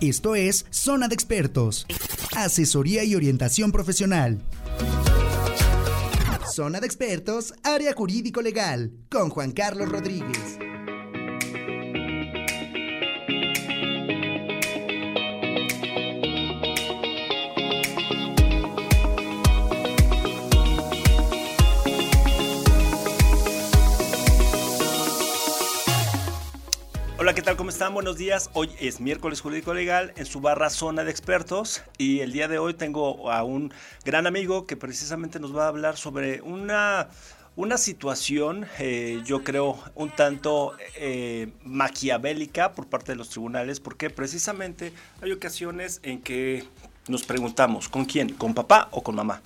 [0.00, 1.86] Esto es Zona de Expertos.
[2.36, 4.42] Asesoría y orientación profesional.
[6.52, 10.58] Zona de Expertos, Área Jurídico Legal, con Juan Carlos Rodríguez.
[27.46, 27.56] Tal?
[27.56, 27.94] ¿Cómo están?
[27.94, 28.50] Buenos días.
[28.54, 32.58] Hoy es miércoles jurídico legal en su barra zona de expertos y el día de
[32.58, 33.72] hoy tengo a un
[34.04, 37.06] gran amigo que precisamente nos va a hablar sobre una,
[37.54, 44.10] una situación, eh, yo creo, un tanto eh, maquiavélica por parte de los tribunales, porque
[44.10, 46.64] precisamente hay ocasiones en que
[47.06, 48.30] nos preguntamos, ¿con quién?
[48.30, 49.40] ¿Con papá o con mamá?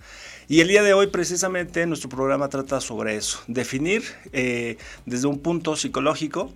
[0.48, 5.38] Y el día de hoy precisamente nuestro programa trata sobre eso, definir eh, desde un
[5.38, 6.50] punto psicológico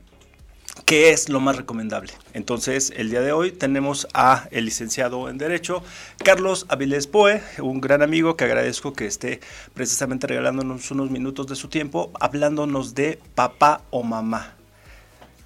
[0.84, 2.12] ¿Qué es lo más recomendable?
[2.34, 5.82] Entonces, el día de hoy tenemos a el licenciado en Derecho,
[6.22, 9.40] Carlos Avilés Poe, un gran amigo que agradezco que esté
[9.72, 14.56] precisamente regalándonos unos minutos de su tiempo, hablándonos de papá o mamá.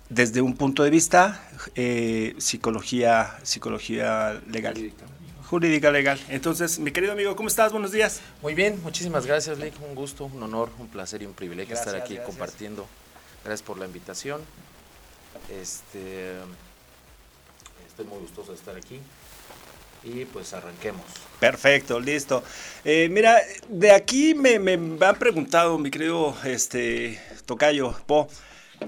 [0.09, 4.75] Desde un punto de vista eh, psicología, psicología legal.
[4.75, 5.05] Jurídica.
[5.45, 6.19] Jurídica legal.
[6.31, 7.71] Entonces, mi querido amigo, ¿cómo estás?
[7.71, 8.23] Buenos días.
[8.43, 9.75] Muy bien, muchísimas gracias, Lick.
[9.89, 12.87] Un gusto, un honor, un placer y un privilegio estar aquí compartiendo.
[13.45, 14.41] Gracias por la invitación.
[15.50, 16.34] Este,
[17.86, 19.00] estoy muy gustoso de estar aquí
[20.05, 21.05] y pues arranquemos.
[21.41, 22.42] Perfecto, listo.
[22.84, 28.28] Eh, mira, de aquí me, me, han preguntado, mi querido este, Tocayo, Po,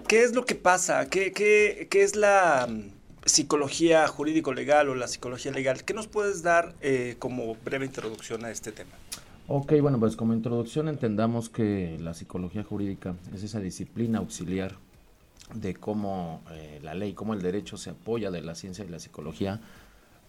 [0.09, 1.09] ¿qué es lo que pasa?
[1.09, 2.91] ¿Qué, qué, qué es la mm,
[3.25, 5.85] psicología jurídico-legal o la psicología legal?
[5.85, 8.93] ¿Qué nos puedes dar eh, como breve introducción a este tema?
[9.49, 14.77] Ok, bueno, pues como introducción entendamos que la psicología jurídica es esa disciplina auxiliar
[15.55, 18.99] de cómo eh, la ley, cómo el derecho se apoya de la ciencia y la
[18.99, 19.61] psicología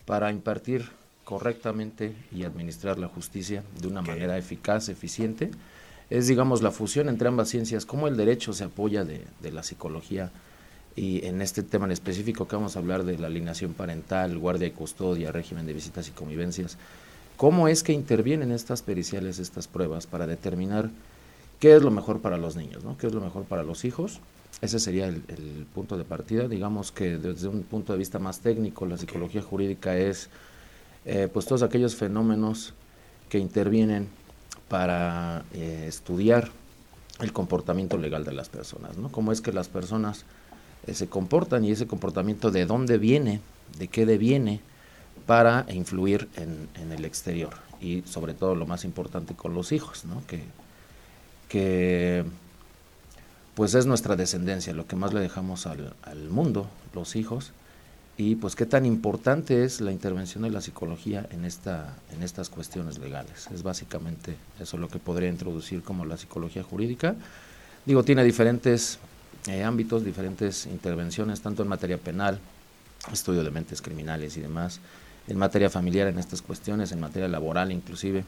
[0.05, 0.89] para impartir
[1.23, 5.51] correctamente y administrar la justicia de una manera eficaz, eficiente.
[6.09, 9.63] Es, digamos, la fusión entre ambas ciencias, cómo el derecho se apoya de, de la
[9.63, 10.31] psicología
[10.95, 14.67] y en este tema en específico que vamos a hablar de la alineación parental, guardia
[14.67, 16.77] y custodia, régimen de visitas y convivencias,
[17.37, 20.89] cómo es que intervienen estas periciales, estas pruebas para determinar
[21.59, 22.97] qué es lo mejor para los niños, ¿no?
[22.97, 24.19] qué es lo mejor para los hijos
[24.59, 26.47] ese sería el, punto de partida.
[26.47, 30.29] Digamos que desde un punto de vista más técnico, la psicología jurídica es
[31.05, 32.73] eh, pues todos aquellos fenómenos
[33.29, 34.07] que intervienen
[34.67, 36.49] para eh, estudiar
[37.19, 39.11] el comportamiento legal de las personas, ¿no?
[39.11, 40.25] Cómo es que las personas
[40.85, 43.41] eh, se comportan y ese comportamiento de dónde viene,
[43.77, 44.59] de qué deviene
[45.25, 50.05] para influir en, en, el exterior y sobre todo lo más importante con los hijos,
[50.05, 50.23] ¿no?
[50.27, 50.43] Que,
[51.47, 52.25] que
[53.55, 55.93] pues es nuestra descendencia, lo que más le dejamos al,
[56.29, 57.51] mundo, los hijos,
[58.17, 62.49] y pues qué tan importante es la intervención de la psicología en, esta, en estas
[62.49, 63.47] cuestiones legales.
[63.53, 67.15] Es básicamente eso lo que podría introducir como la psicología jurídica.
[67.85, 68.99] Digo, tiene diferentes
[69.47, 72.39] eh, ámbitos, diferentes intervenciones, tanto en materia penal,
[73.11, 74.79] estudio de mentes criminales y demás,
[75.27, 78.23] en materia familiar en estas cuestiones, en materia laboral inclusive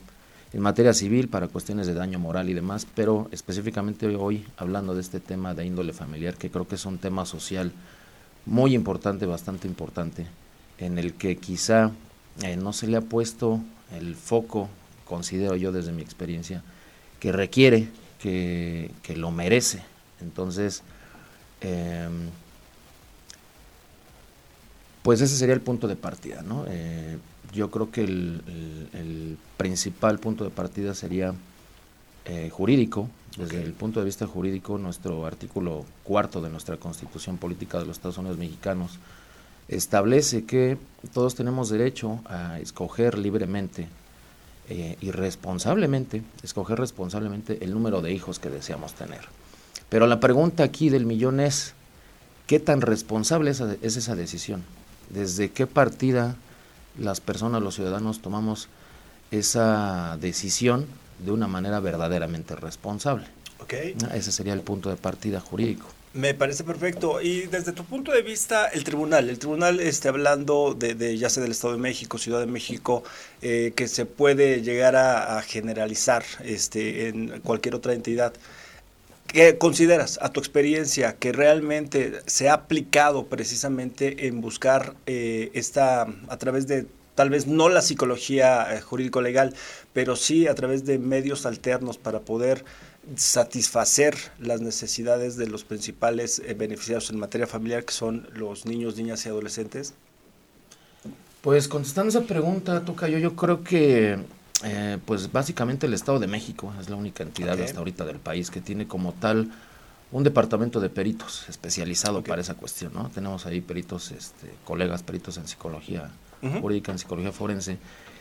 [0.53, 5.01] en materia civil para cuestiones de daño moral y demás, pero específicamente hoy hablando de
[5.01, 7.71] este tema de índole familiar, que creo que es un tema social
[8.45, 10.27] muy importante, bastante importante,
[10.77, 11.91] en el que quizá
[12.43, 14.69] eh, no se le ha puesto el foco,
[15.05, 16.61] considero yo desde mi experiencia,
[17.19, 17.87] que requiere,
[18.19, 19.81] que, que lo merece.
[20.21, 20.83] Entonces,
[21.61, 22.29] em,
[25.01, 26.65] pues ese sería el punto de partida, ¿no?
[26.67, 27.17] Eh,
[27.53, 31.33] yo creo que el, principal punto de partida sería
[32.25, 33.07] eh, jurídico.
[33.37, 37.97] Desde el punto de vista jurídico, nuestro artículo cuarto de nuestra Constitución Política de los
[37.97, 38.99] Estados Unidos Mexicanos
[39.69, 40.77] establece que
[41.13, 43.87] todos tenemos derecho a escoger libremente
[44.69, 49.21] eh, y responsablemente, escoger responsablemente el número de hijos que deseamos tener.
[49.89, 51.73] Pero la pregunta aquí del millón es,
[52.47, 53.61] ¿qué tan responsable es
[53.97, 54.63] esa decisión?
[55.09, 56.35] ¿Desde qué partida
[56.97, 58.69] las personas, los ciudadanos, tomamos
[59.31, 60.85] esa decisión
[61.19, 63.25] de una manera verdaderamente responsable.
[63.59, 63.95] Okay.
[64.13, 65.87] Ese sería el punto de partida jurídico.
[66.13, 67.21] Me parece perfecto.
[67.21, 71.41] Y desde tu punto de vista, el tribunal, el tribunal este, hablando de, ya sea
[71.41, 73.03] del Estado de México, Ciudad de México,
[73.41, 78.33] eh, que se puede llegar a, a, generalizar este, en cualquier otra entidad.
[79.33, 86.03] ¿Qué consideras a tu experiencia que realmente se ha aplicado precisamente en buscar eh, esta,
[86.03, 86.85] a través de
[87.15, 89.55] tal vez no la psicología eh, jurídico-legal,
[89.91, 92.63] pero sí a través de medios alternos para poder
[93.15, 98.97] satisfacer las necesidades de los principales eh, beneficiarios en materia familiar, que son los niños,
[98.97, 99.95] niñas y adolescentes?
[101.41, 104.19] Pues contestando esa pregunta, Tocayo, yo creo que
[104.63, 108.49] eh, pues básicamente el Estado de México es la única entidad hasta ahorita del país
[108.49, 109.51] que tiene como tal
[110.11, 113.09] un departamento de peritos especializado para esa cuestión, ¿no?
[113.09, 116.11] Tenemos ahí peritos, este, colegas peritos en psicología
[116.61, 117.77] jurídica, en psicología forense,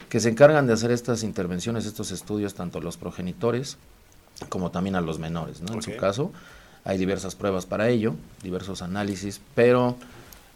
[0.09, 3.77] que se encargan de hacer estas intervenciones, estos estudios, tanto a los progenitores
[4.49, 5.75] como también a los menores, ¿no?
[5.75, 6.33] En su caso,
[6.85, 9.97] hay diversas pruebas para ello, diversos análisis, pero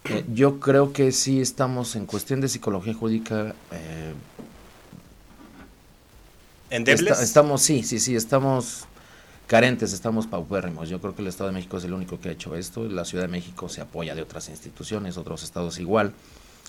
[0.04, 3.54] eh, yo creo que sí estamos en cuestión de psicología jurídica.
[3.72, 4.14] Eh,
[6.70, 7.20] ¿Endebles?
[7.20, 8.84] estamos, sí, sí, sí, estamos
[9.46, 10.88] carentes, estamos paupérrimos.
[10.88, 12.84] Yo creo que el Estado de México es el único que ha hecho esto.
[12.84, 16.12] La Ciudad de México se apoya de otras instituciones, otros estados igual.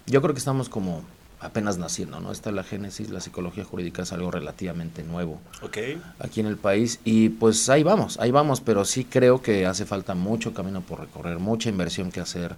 [0.06, 1.04] Yo creo que estamos como
[1.40, 2.32] apenas naciendo, ¿no?
[2.32, 6.02] Está la génesis, la psicología jurídica es algo relativamente nuevo okay.
[6.20, 9.86] aquí en el país y pues ahí vamos, ahí vamos, pero sí creo que hace
[9.86, 12.56] falta mucho camino por recorrer, mucha inversión que hacer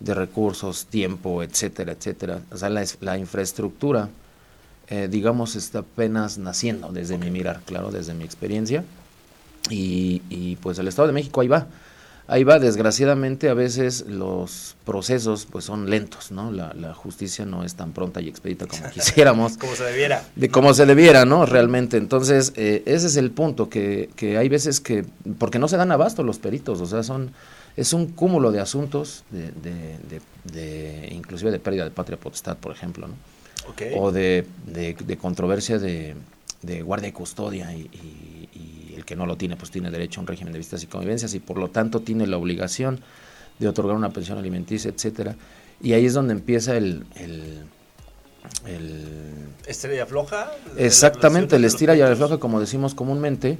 [0.00, 2.40] de recursos, tiempo, etcétera, etcétera.
[2.50, 4.08] O sea, la, la infraestructura,
[4.90, 8.84] eh, digamos, está apenas naciendo desde mi mirar, claro, desde mi experiencia.
[9.70, 11.66] Y, pues el Estado de México ahí va.
[12.26, 16.50] Ahí va, desgraciadamente a veces los procesos pues son lentos, ¿no?
[16.50, 19.56] La, justicia no es tan pronta y expedita como quisiéramos.
[19.58, 20.24] como se debiera.
[20.36, 21.44] De como se debiera, ¿no?
[21.46, 21.96] Realmente.
[21.96, 25.04] Entonces, eh, ese es el punto, que, que hay veces que,
[25.38, 27.32] porque no se dan abasto los peritos, o sea, son,
[27.76, 32.72] es un cúmulo de asuntos, de, de, de, inclusive de pérdida de patria potestad, por
[32.72, 33.14] ejemplo, ¿no?
[33.96, 34.46] O de,
[35.20, 36.14] controversia de,
[36.82, 37.88] guardia y custodia y
[38.98, 41.32] el que no lo tiene, pues tiene derecho a un régimen de vistas y convivencias
[41.34, 43.00] y por lo tanto tiene la obligación
[43.58, 45.36] de otorgar una pensión alimenticia, etcétera.
[45.80, 47.64] Y ahí es donde empieza el, el,
[49.66, 50.50] estrella floja.
[50.76, 53.58] Exactamente, el estira y afloja, como decimos comúnmente.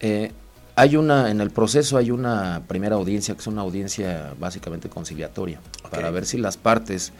[0.00, 0.32] Eh,
[0.76, 5.60] hay una, en el proceso hay una primera audiencia, que es una audiencia básicamente conciliatoria,
[5.90, 7.12] para ver si las partes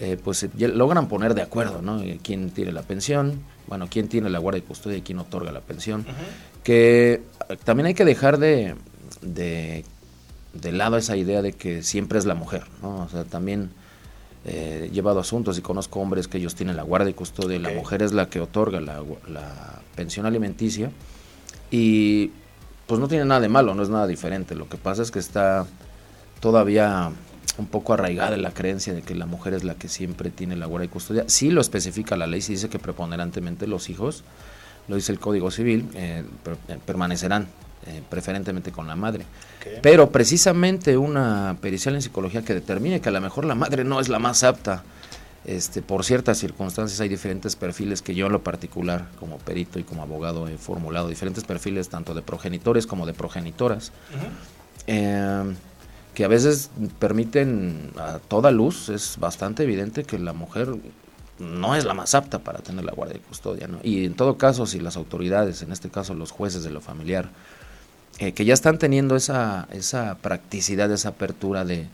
[0.00, 2.00] eh, pues logran poner de acuerdo, ¿no?
[2.00, 5.50] Eh, quién tiene la pensión, bueno, quién tiene la guardia y custodia y quién otorga
[5.50, 6.06] la pensión.
[6.62, 8.76] Que eh, también hay que dejar de,
[9.22, 9.82] de,
[10.72, 13.02] lado esa idea de que siempre es la mujer, ¿no?
[13.04, 13.70] O sea, también
[14.44, 17.70] he llevado asuntos y conozco hombres que ellos tienen la guardia y custodia y la
[17.70, 20.90] mujer es la que otorga la, la pensión alimenticia
[21.72, 22.30] y
[22.86, 24.54] pues no tiene nada de malo, no es nada diferente.
[24.54, 25.66] Lo que pasa es que está
[26.40, 27.10] todavía
[27.58, 30.66] un poco arraigada la creencia de que la mujer es la que siempre tiene la
[30.66, 31.24] guardia y custodia.
[31.26, 34.24] Sí lo especifica la ley, sí dice que preponderantemente los hijos,
[34.86, 36.24] lo dice el Código Civil, eh,
[36.68, 37.48] eh, permanecerán
[37.86, 39.24] eh, preferentemente con la madre.
[39.82, 44.00] Pero precisamente una pericial en psicología que determine que a lo mejor la madre no
[44.00, 44.84] es la más apta,
[45.44, 49.82] este, por ciertas circunstancias hay diferentes perfiles que yo en lo particular como perito y
[49.82, 53.92] como abogado he formulado, diferentes perfiles tanto de progenitores como de progenitoras
[56.18, 60.74] que a veces permiten a toda luz, es bastante evidente que la mujer
[61.38, 63.68] no es la más apta para tener la guardia de custodia.
[63.68, 63.78] ¿no?
[63.84, 67.28] Y en todo caso, si las autoridades, en este caso los jueces de lo familiar,
[68.18, 71.86] eh, que ya están teniendo esa, esa practicidad, esa apertura de,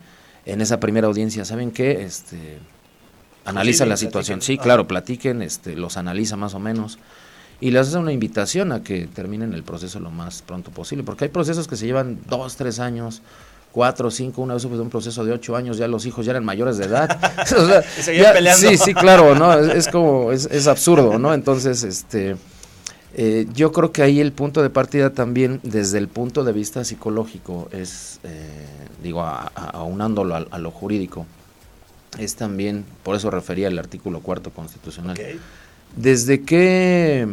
[0.47, 2.03] en esa primera audiencia, ¿saben qué?
[2.03, 2.57] Este,
[3.45, 4.41] analiza la situación.
[4.41, 6.97] Sí, claro, platiquen, este, los analiza más o menos
[7.61, 11.25] y les hace una invitación a que terminen el proceso lo más pronto posible, porque
[11.25, 13.21] hay procesos que se llevan dos, tres años,
[13.75, 16.45] cuatro, cinco, una vez de un proceso de ocho años, ya los hijos ya eran
[16.45, 17.09] mayores de edad.
[18.55, 19.53] Sí, sí, claro, ¿no?
[19.53, 21.33] Es, como, es, absurdo, ¿no?
[21.33, 22.37] Entonces, este,
[23.15, 26.85] eh, yo creo que ahí el punto de partida también, desde el punto de vista
[26.85, 28.47] psicológico, es, eh,
[29.03, 31.25] digo, aunándolo a, lo jurídico,
[32.17, 35.17] es también, por eso refería el artículo cuarto constitucional.
[35.97, 37.27] ¿Desde qué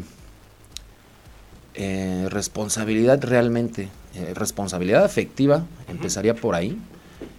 [1.75, 6.79] eh, responsabilidad realmente eh, responsabilidad afectiva, empezaría por ahí,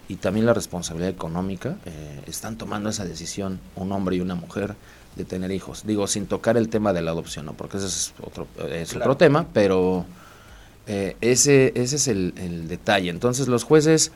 [0.08, 4.74] y también la responsabilidad económica, eh, están tomando esa decisión un hombre y una mujer
[5.14, 5.84] de tener hijos.
[5.86, 7.52] Digo, sin tocar el tema de la adopción, ¿no?
[7.52, 10.04] porque ese es otro, es otro tema, pero
[10.88, 13.10] eh, ese, ese es el, detalle.
[13.10, 14.12] Entonces los jueces...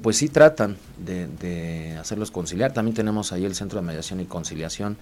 [0.00, 2.72] pues sí tratan de, de, hacerlos conciliar.
[2.72, 4.96] También tenemos ahí el Centro de Mediación y Conciliación,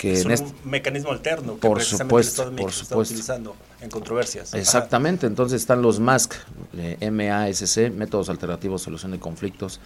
[0.00, 2.98] es un mecanismo alterno que por supuesto, por supuesto.
[2.98, 4.54] utilizando en controversias.
[4.54, 6.34] Exactamente, entonces están los MASC,
[6.76, 9.80] eh, MASC, Métodos Alternativos de Solución de Conflictos,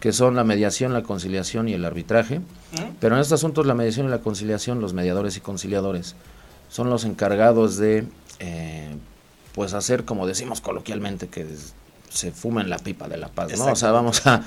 [0.00, 2.40] que son la mediación, la conciliación y el arbitraje.
[3.00, 6.14] Pero en estos asuntos, la mediación y la conciliación, los mediadores y conciliadores
[6.70, 8.04] son los encargados de,
[8.38, 8.96] eh,
[9.54, 11.46] pues hacer, como decimos coloquialmente, que
[12.08, 13.66] se fumen la pipa de la paz, ¿no?
[13.66, 14.42] O sea, vamos a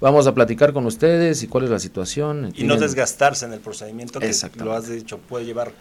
[0.00, 2.52] vamos a platicar con ustedes y cuál es la situación.
[2.56, 5.72] Y no desgastarse en el procedimiento que lo has dicho, puede llevar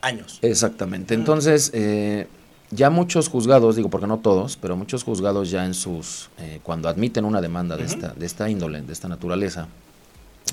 [0.00, 0.38] años.
[0.42, 1.14] Exactamente.
[1.14, 2.26] Entonces, eh,
[2.70, 6.88] ya muchos juzgados, digo porque no todos, pero muchos juzgados ya en sus, eh, cuando
[6.88, 9.68] admiten una demanda de, esta, de esta índole, de esta naturaleza,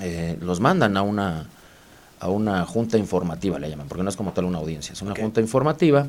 [0.02, 1.50] eh, los mandan a una,
[2.20, 5.16] a una junta informativa, le llaman, porque no es como tal una audiencia, es una
[5.16, 6.08] junta informativa.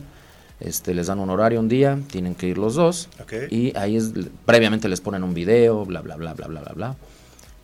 [0.61, 3.09] Este, les dan un horario un día, tienen que ir los dos
[3.51, 4.13] y ahí es,
[4.47, 6.97] previamente les ponen un video, bla, bla, bla, bla, bla, bla, bla.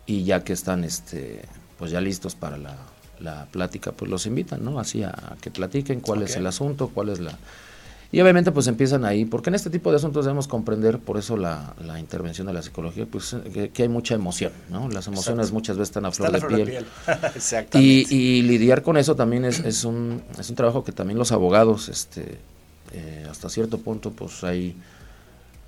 [0.05, 1.43] Y ya que están, este,
[1.77, 2.75] pues ya listos para la,
[3.19, 4.79] la plática, pues los invitan, ¿no?
[4.79, 7.37] Así a, que platiquen cuál es el asunto, cuál es la...
[8.11, 11.37] Y obviamente pues empiezan ahí, porque en este tipo de asuntos debemos comprender, por eso
[11.37, 14.89] la, la intervención de la psicología, pues que, hay mucha emoción, ¿no?
[14.89, 16.85] Las emociones muchas veces están a flor, de, piel.
[17.79, 21.31] Y, y, lidiar con eso también es, es, un, es un trabajo que también los
[21.31, 22.39] abogados, este,
[22.91, 24.75] eh, hasta cierto punto, pues hay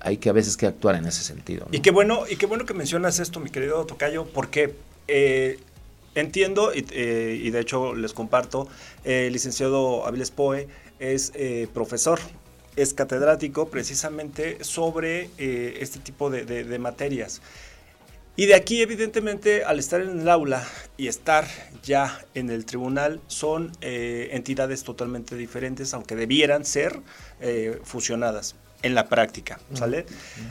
[0.04, 1.68] hay que a veces que actuar en ese sentido.
[1.70, 4.74] Y qué bueno, y qué bueno que mencionas esto, mi querido Tocayo, porque
[5.06, 5.60] eh,
[6.14, 8.68] Entiendo, eh, y, de hecho les comparto,
[9.02, 11.32] el licenciado Aviles Poe es
[11.72, 12.20] profesor,
[12.76, 17.40] es catedrático precisamente sobre este tipo de, materias.
[18.34, 21.46] Y de aquí, evidentemente, al estar en el aula y estar
[21.82, 27.00] ya en el tribunal, son entidades totalmente diferentes, aunque debieran ser
[27.84, 30.06] fusionadas en la práctica, ¿sale?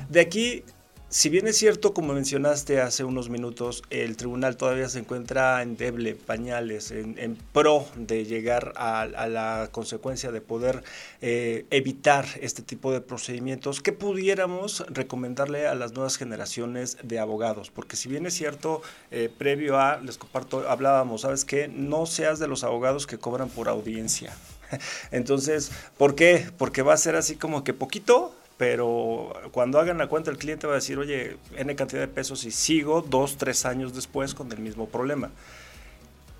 [0.10, 0.64] De aquí
[1.12, 5.76] si bien es cierto, como mencionaste hace unos minutos, el tribunal todavía se encuentra en
[5.76, 10.86] deble pañales, en, pro de llegar a, la consecuencia de poder
[11.22, 17.72] eh, evitar este tipo de procedimientos, ¿qué pudiéramos recomendarle a las nuevas generaciones de abogados?
[17.72, 21.68] Porque si bien es cierto, eh, previo a, les comparto, hablábamos, ¿sabes qué?
[21.68, 24.34] No seas de los abogados que cobran por audiencia.
[25.12, 26.50] Entonces, ¿por qué?
[26.58, 30.68] Porque va a ser así como que poquito, pero cuando hagan la cuenta el cliente
[30.68, 34.52] va a decir, oye, N cantidad de pesos y sigo dos, tres años después con
[34.52, 35.32] el mismo problema.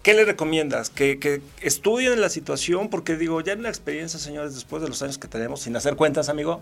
[0.04, 0.90] ¿Qué le recomiendas?
[0.90, 5.20] Que, estudien la situación, porque digo, ya en la experiencia, señores, después de los años
[5.20, 6.62] que tenemos, sin hacer cuentas, amigo,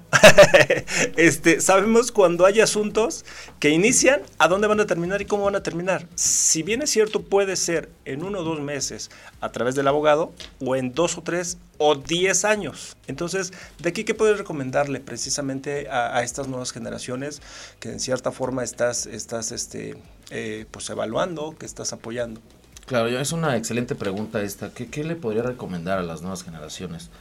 [1.16, 3.24] este, sabemos cuando hay asuntos
[3.60, 6.06] que inician, a dónde van a terminar y cómo van a terminar.
[6.16, 10.34] Si bien es cierto, puede ser en uno o dos meses a través del abogado,
[10.60, 12.98] o en dos o tres o diez años.
[13.08, 17.42] Entonces, ¿de aquí qué puedes recomendarle precisamente a, estas nuevas generaciones
[17.80, 19.96] que en cierta forma estás, estás este,
[20.30, 22.42] eh, pues evaluando, que estás apoyando?
[22.90, 24.72] Claro, es una excelente pregunta esta.
[24.72, 27.12] ¿Qué, le podría recomendar a las nuevas generaciones?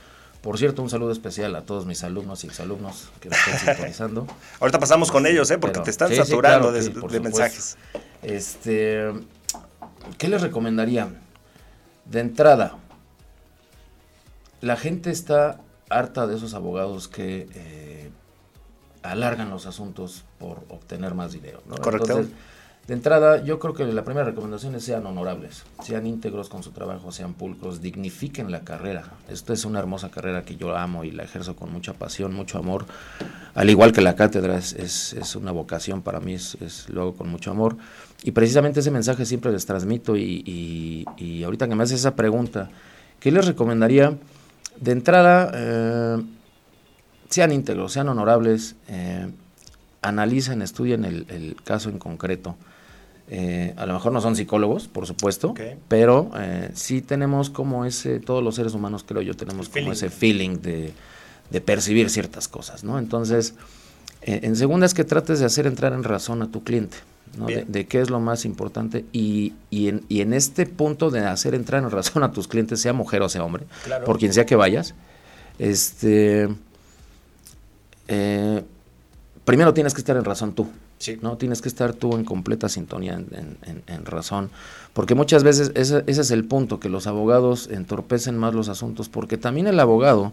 [0.40, 4.26] Por cierto, un saludo especial a todos mis alumnos y exalumnos que me están sintonizando.
[4.60, 5.58] Ahorita pasamos con ellos, ¿eh?
[5.58, 7.76] porque te están saturando de, mensajes.
[8.22, 9.12] Este,
[10.16, 11.10] ¿Qué les recomendaría?
[12.06, 12.78] De entrada,
[14.62, 15.60] la gente está
[15.90, 18.10] harta de esos abogados que eh,
[19.02, 21.62] alargan los asuntos por obtener más dinero.
[21.66, 21.76] ¿no?
[21.76, 22.24] Correcto.
[22.88, 26.70] De entrada, yo creo que la primera recomendación es sean honorables, sean íntegros con su
[26.70, 29.04] trabajo, sean pulcros, dignifiquen la carrera.
[29.28, 32.56] Esta es una hermosa carrera que yo amo y la ejerzo con mucha pasión, mucho
[32.56, 32.86] amor.
[33.54, 37.14] Al igual que la cátedra es, es, una vocación para mí, es, es, lo hago
[37.14, 37.76] con mucho amor.
[38.22, 42.70] Y precisamente ese mensaje siempre les transmito y, y, ahorita que me haces esa pregunta,
[43.20, 44.16] ¿qué les recomendaría?
[44.80, 46.22] De entrada, eh,
[47.28, 49.30] sean íntegros, sean honorables, eh,
[50.00, 52.56] analicen, estudien el caso en concreto
[53.30, 55.52] eh, a lo mejor no son psicólogos, por supuesto,
[55.88, 60.08] pero eh, sí tenemos como ese, todos los seres humanos creo yo tenemos como ese
[60.08, 60.94] feeling de,
[61.60, 62.98] percibir ciertas cosas, ¿no?
[62.98, 63.54] Entonces,
[64.22, 66.96] eh, en segunda es que trates de hacer entrar en razón a tu cliente,
[67.36, 67.46] ¿no?
[67.46, 71.54] De, qué es lo más importante y, y, en, y, en, este punto de hacer
[71.54, 73.64] entrar en razón a tus clientes, sea mujer o sea hombre,
[74.06, 74.94] por quien sea que vayas,
[75.58, 76.48] este,
[79.44, 80.66] primero tienes que estar en razón tú.
[81.22, 81.36] ¿No?
[81.36, 84.50] Tienes que estar tú en completa sintonía, en, razón,
[84.92, 89.36] porque muchas veces ese, es el punto, que los abogados entorpecen más los asuntos, porque
[89.36, 90.32] también el abogado,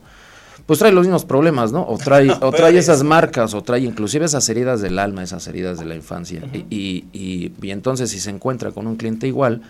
[0.65, 1.85] pues trae los mismos problemas, ¿no?
[1.87, 5.79] O trae, o trae esas marcas, o trae inclusive esas heridas del alma, esas heridas
[5.79, 6.41] de la infancia.
[6.53, 9.61] y, y, y, entonces si se encuentra con un cliente igual,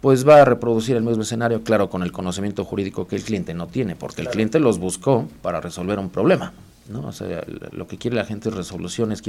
[0.00, 3.54] pues va a reproducir el mismo escenario, claro, con el conocimiento jurídico que el cliente
[3.54, 6.52] no tiene, porque el cliente los buscó para resolver un problema,
[6.88, 7.08] ¿no?
[7.08, 9.22] O sea, lo que quiere la gente es resoluciones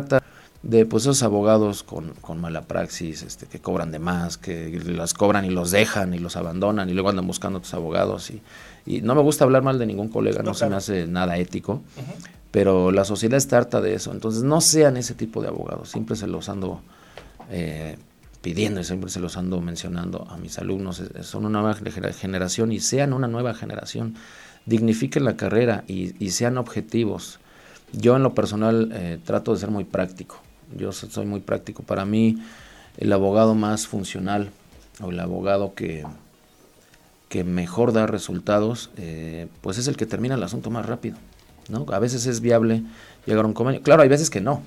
[0.64, 5.14] de pues esos abogados con, con, mala praxis, este, que cobran de más, que las
[5.14, 8.32] cobran y los dejan y los abandonan y luego andan buscando otros abogados.
[8.32, 8.42] Y,
[8.86, 11.82] y no me gusta hablar mal de ningún colega, no, se me hace nada ético,
[12.52, 14.12] pero la sociedad está harta de eso.
[14.12, 16.82] Entonces no sean ese tipo de abogados, siempre se los ando
[17.52, 17.98] eh,
[18.42, 21.04] pidiendo y siempre se los ando mencionando a mis alumnos.
[21.22, 24.16] Son una nueva generación y sean una nueva generación.
[24.66, 27.40] Dignifiquen la carrera y, y sean objetivos.
[27.94, 30.42] Yo en lo personal eh, trato de ser muy práctico
[30.76, 31.84] yo soy muy práctico.
[31.84, 32.38] Para mí,
[32.98, 34.52] el abogado más funcional
[35.02, 36.06] o el abogado que,
[37.30, 41.18] que mejor da resultados, eh, pues es el que termina el asunto más rápido.
[41.70, 41.86] ¿no?
[41.92, 42.84] A veces es viable
[43.26, 43.82] llegar a un convenio.
[43.82, 44.62] Claro, hay veces que no.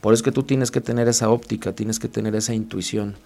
[0.00, 3.16] Por eso es que tú tienes que tener esa óptica, tienes que tener esa intuición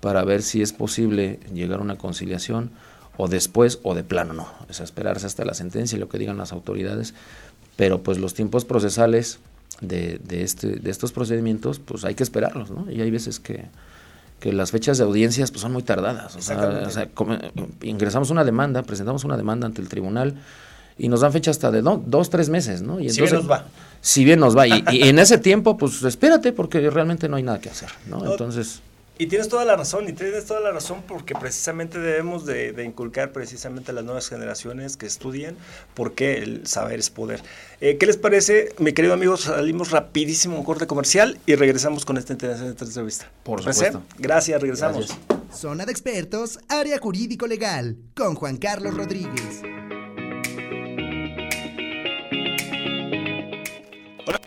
[0.00, 2.70] para ver si es posible llegar a una conciliación
[3.16, 6.38] o después o de plano no, es esperarse hasta la sentencia y lo que digan
[6.38, 7.14] las autoridades,
[7.76, 9.38] pero pues los tiempos procesales
[9.82, 12.90] de, de, este, de estos procedimientos pues hay que esperarlos, ¿no?
[12.90, 13.66] Y hay veces que,
[14.40, 16.36] que las fechas de audiencias pues, son muy tardadas.
[16.36, 17.08] O sea,
[17.82, 20.34] ingresamos una demanda, presentamos una demanda ante el tribunal
[20.96, 23.00] y nos dan fecha hasta de dos, tres meses, ¿no?
[23.00, 23.66] Y si bien nos va.
[24.00, 24.66] Si bien nos va.
[24.66, 28.30] Y, y, en ese tiempo, pues espérate, porque realmente no hay nada que hacer, ¿no?
[28.30, 28.80] Entonces...
[29.22, 33.30] Y tienes toda la razón, y tienes toda la razón porque precisamente debemos de, inculcar
[33.30, 35.56] precisamente a las nuevas generaciones que estudien
[35.94, 37.40] porque el saber es poder.
[37.80, 39.36] Eh, ¿Qué les parece, mi querido amigo?
[39.36, 43.30] Salimos rapidísimo un corte comercial y regresamos con esta interesante entrevista.
[43.44, 44.02] Por supuesto.
[44.18, 45.16] Gracias, regresamos.
[45.54, 49.62] Zona de expertos, área jurídico legal, con Juan Carlos Rodríguez.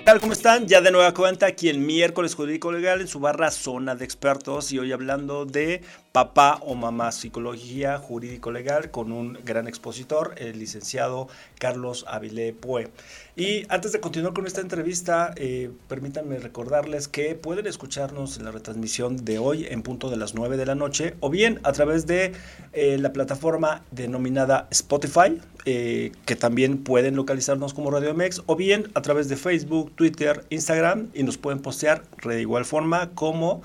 [0.05, 0.21] Tal?
[0.21, 0.67] ¿Cómo están?
[0.67, 4.71] Ya de nueva cuenta aquí en miércoles jurídico legal en su barra zona de expertos
[4.71, 5.81] y hoy hablando de
[6.11, 12.91] papá o mamá psicología jurídico legal con un gran expositor, el licenciado Carlos Avilé Pue.
[13.37, 18.51] Y antes de continuar con esta entrevista, eh, permítanme recordarles que pueden escucharnos en la
[18.51, 22.07] retransmisión de hoy en punto de las 9 de la noche o bien a través
[22.07, 22.31] de
[22.71, 28.89] eh, la plataforma denominada Spotify, eh, que también pueden localizarnos como Radio MX o bien
[28.93, 33.61] a través de Facebook, Twitter, Instagram y nos pueden postear de igual forma como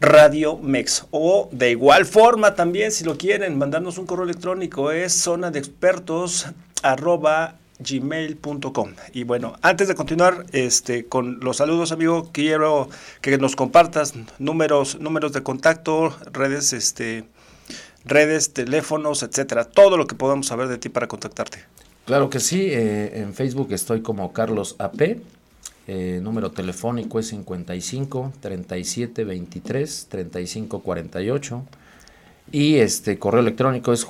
[0.00, 1.06] Radio Mex.
[1.12, 5.58] O de igual forma también, si lo quieren, mandarnos un correo electrónico, es zona de
[5.60, 6.46] expertos
[6.82, 8.94] arroba gmail.com.
[9.12, 12.88] Y bueno, antes de continuar este, con los saludos, amigo, quiero
[13.20, 17.24] que nos compartas números, números de contacto, redes, este,
[18.04, 21.64] redes, teléfonos, etcétera, todo lo que podamos saber de ti para contactarte.
[22.04, 25.20] Claro que sí, eh, en Facebook estoy como Carlos AP,
[25.86, 31.64] eh, número telefónico es 55 37 23 35 48.
[32.52, 34.04] Y este correo electrónico es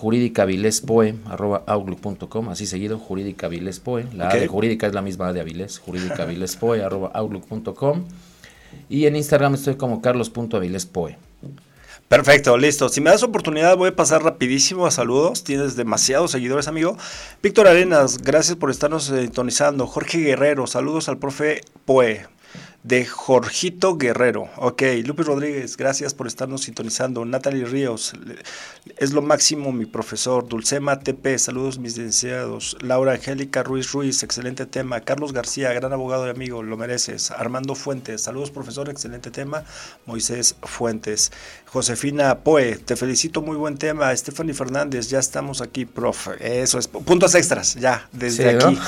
[1.66, 4.06] outlook.com así seguido, juridicavilespoe.
[4.14, 5.82] La A de jurídica es la misma A de Avilés,
[7.12, 8.04] outlook.com
[8.88, 11.19] Y en Instagram estoy como carlos.avilespoe.
[12.08, 12.88] Perfecto, listo.
[12.88, 15.45] Si me das oportunidad, voy a pasar rapidísimo a saludos.
[15.45, 16.97] Tienes demasiados seguidores, amigo.
[17.43, 19.86] Víctor Arenas, gracias por estarnos sintonizando.
[19.86, 22.26] Jorge Guerrero, saludos al profe Poe
[22.82, 24.49] de Jorgito Guerrero.
[24.56, 27.25] Ok, Lupe Rodríguez, gracias por estarnos sintonizando.
[27.25, 28.14] Natalie Ríos,
[28.97, 30.49] es lo máximo mi profesor.
[30.49, 32.76] Dulcema TP, saludos mis deseados.
[32.80, 35.00] Laura Angélica Ruiz Ruiz, excelente tema.
[35.00, 37.30] Carlos García, gran abogado y amigo, lo mereces.
[37.30, 39.64] Armando Fuentes, saludos profesor, excelente tema.
[40.06, 41.32] Moisés Fuentes.
[41.66, 44.16] Josefina Poe, te felicito, muy buen tema.
[44.16, 46.62] Stephanie Fernández, ya estamos aquí, profe.
[46.62, 48.78] Eso es, puntos extras, ya, desde aquí.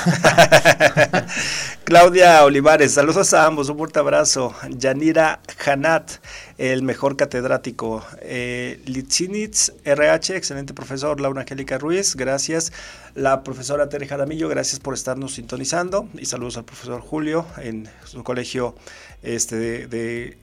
[1.84, 4.54] Claudia Olivares, saludos a ambos, un fuerte abrazo.
[4.70, 6.12] Yanira Hanat,
[6.56, 8.04] el mejor catedrático.
[8.20, 11.20] Eh, Litzinitz RH, excelente profesor.
[11.20, 12.72] Laura Angélica Ruiz, gracias.
[13.16, 16.08] La profesora Tere Jaramillo, gracias por estarnos sintonizando.
[16.14, 18.76] Y saludos al profesor Julio en su colegio
[19.24, 20.38] este, de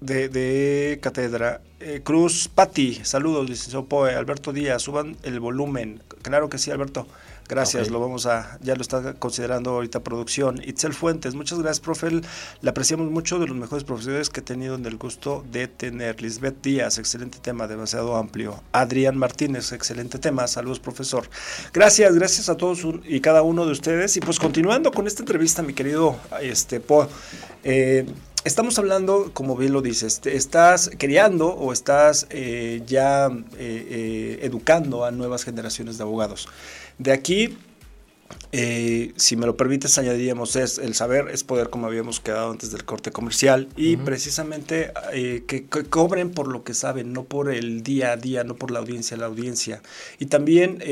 [0.00, 1.62] de, cátedra.
[1.80, 4.14] Eh, Cruz Patti, saludos, licenciado Poe.
[4.14, 6.02] Alberto Díaz, suban el volumen.
[6.20, 7.06] Claro que sí, Alberto.
[7.48, 10.60] Gracias, lo vamos a, ya lo está considerando ahorita producción.
[10.64, 12.10] Itzel Fuentes, muchas gracias, profe.
[12.10, 16.20] Le apreciamos mucho de los mejores profesores que he tenido en el gusto de tener.
[16.22, 18.62] Lisbeth Díaz, excelente tema, demasiado amplio.
[18.72, 20.46] Adrián Martínez, excelente tema.
[20.46, 21.28] Saludos, profesor.
[21.72, 24.16] Gracias, gracias a todos y cada uno de ustedes.
[24.16, 27.06] Y pues continuando con esta entrevista, mi querido este, Poe.
[27.64, 28.06] Eh,
[28.46, 35.04] estamos hablando, como bien lo dices, estás criando o estás eh, ya eh, eh, educando
[35.04, 36.48] a nuevas generaciones de abogados.
[36.98, 37.56] De aquí,
[38.52, 42.84] si me lo permites, añadiríamos es el saber es poder, como habíamos quedado antes del
[42.84, 48.12] corte comercial, y precisamente que, que, cobren por lo que saben, no por el día
[48.12, 49.82] a día, no por la audiencia a la audiencia.
[50.18, 50.82] Y también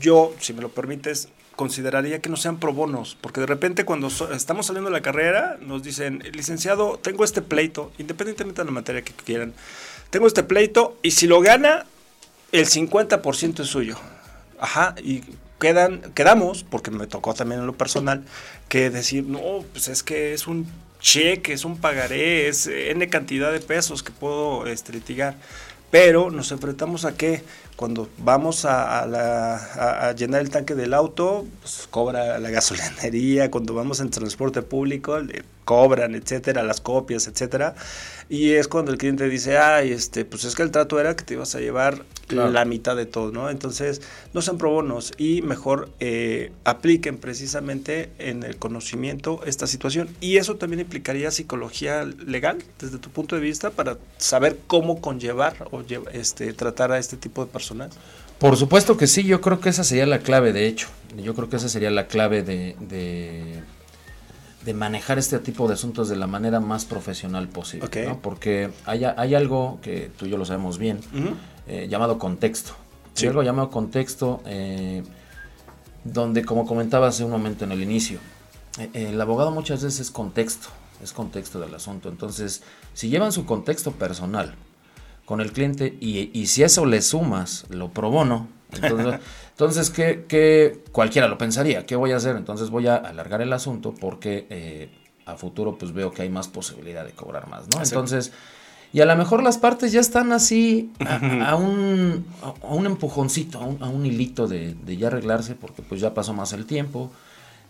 [0.00, 1.28] yo, si me lo permites,
[1.60, 5.58] consideraría que no sean pro bonos, porque de repente cuando estamos saliendo de la carrera
[5.60, 9.52] nos dicen, licenciado, tengo este pleito, independientemente de la materia que quieran,
[10.08, 11.84] tengo este pleito y si lo gana,
[12.52, 13.98] el 50% es suyo.
[14.60, 15.22] Ajá, y
[15.58, 18.24] quedan, quedamos, porque me tocó también en lo personal,
[18.68, 20.66] que decir, no, pues es que es un
[21.00, 25.00] cheque, es un pagaré, es N cantidad de pesos que puedo este.
[25.90, 27.42] Pero nos enfrentamos a que
[27.74, 34.10] cuando vamos a, llenar el tanque del auto, pues, cobra la gasolinería, cuando vamos en
[34.10, 35.18] transporte público,
[35.70, 37.76] cobran, etcétera, las copias, etcétera.
[38.28, 41.22] Y es cuando el cliente dice, ay, este, pues es que el trato era que
[41.22, 43.50] te ibas a llevar la mitad de todo, ¿no?
[43.50, 44.02] Entonces,
[44.34, 50.08] no sean probonos y mejor eh, apliquen precisamente en el conocimiento esta situación.
[50.20, 55.68] Y eso también implicaría psicología legal, desde tu punto de vista, para saber cómo conllevar
[55.70, 57.96] o este, tratar a este tipo de personas.
[58.40, 60.88] Por supuesto que sí, yo creo que esa sería la clave, de hecho.
[61.16, 63.60] Yo creo que esa sería la clave de, de,
[64.74, 67.88] manejar este tipo de asuntos de la manera más profesional posible.
[68.22, 71.00] Porque hay, hay, algo que tú y yo lo sabemos bien,
[71.66, 72.72] eh, llamado contexto.
[73.16, 75.02] Hay algo llamado contexto, eh,
[76.04, 78.18] donde, como comentaba hace un momento en el inicio,
[78.78, 80.68] eh, el abogado muchas veces es contexto,
[81.02, 82.08] es contexto del asunto.
[82.08, 82.62] Entonces,
[82.94, 84.54] si llevan su contexto personal,
[85.30, 89.20] con el cliente y, si eso le sumas lo pro bono, entonces,
[89.60, 92.34] entonces ¿qué, cualquiera lo pensaría, ¿qué voy a hacer?
[92.34, 94.88] Entonces voy a alargar el asunto porque eh,
[95.26, 97.82] a futuro pues veo que hay más posibilidad de cobrar más, ¿no?
[97.82, 98.32] Entonces,
[98.94, 100.90] y a lo mejor las partes ya están así
[101.44, 106.32] a, un, a un, empujoncito, a un, hilito de, ya arreglarse porque pues ya pasó
[106.32, 107.10] más el tiempo,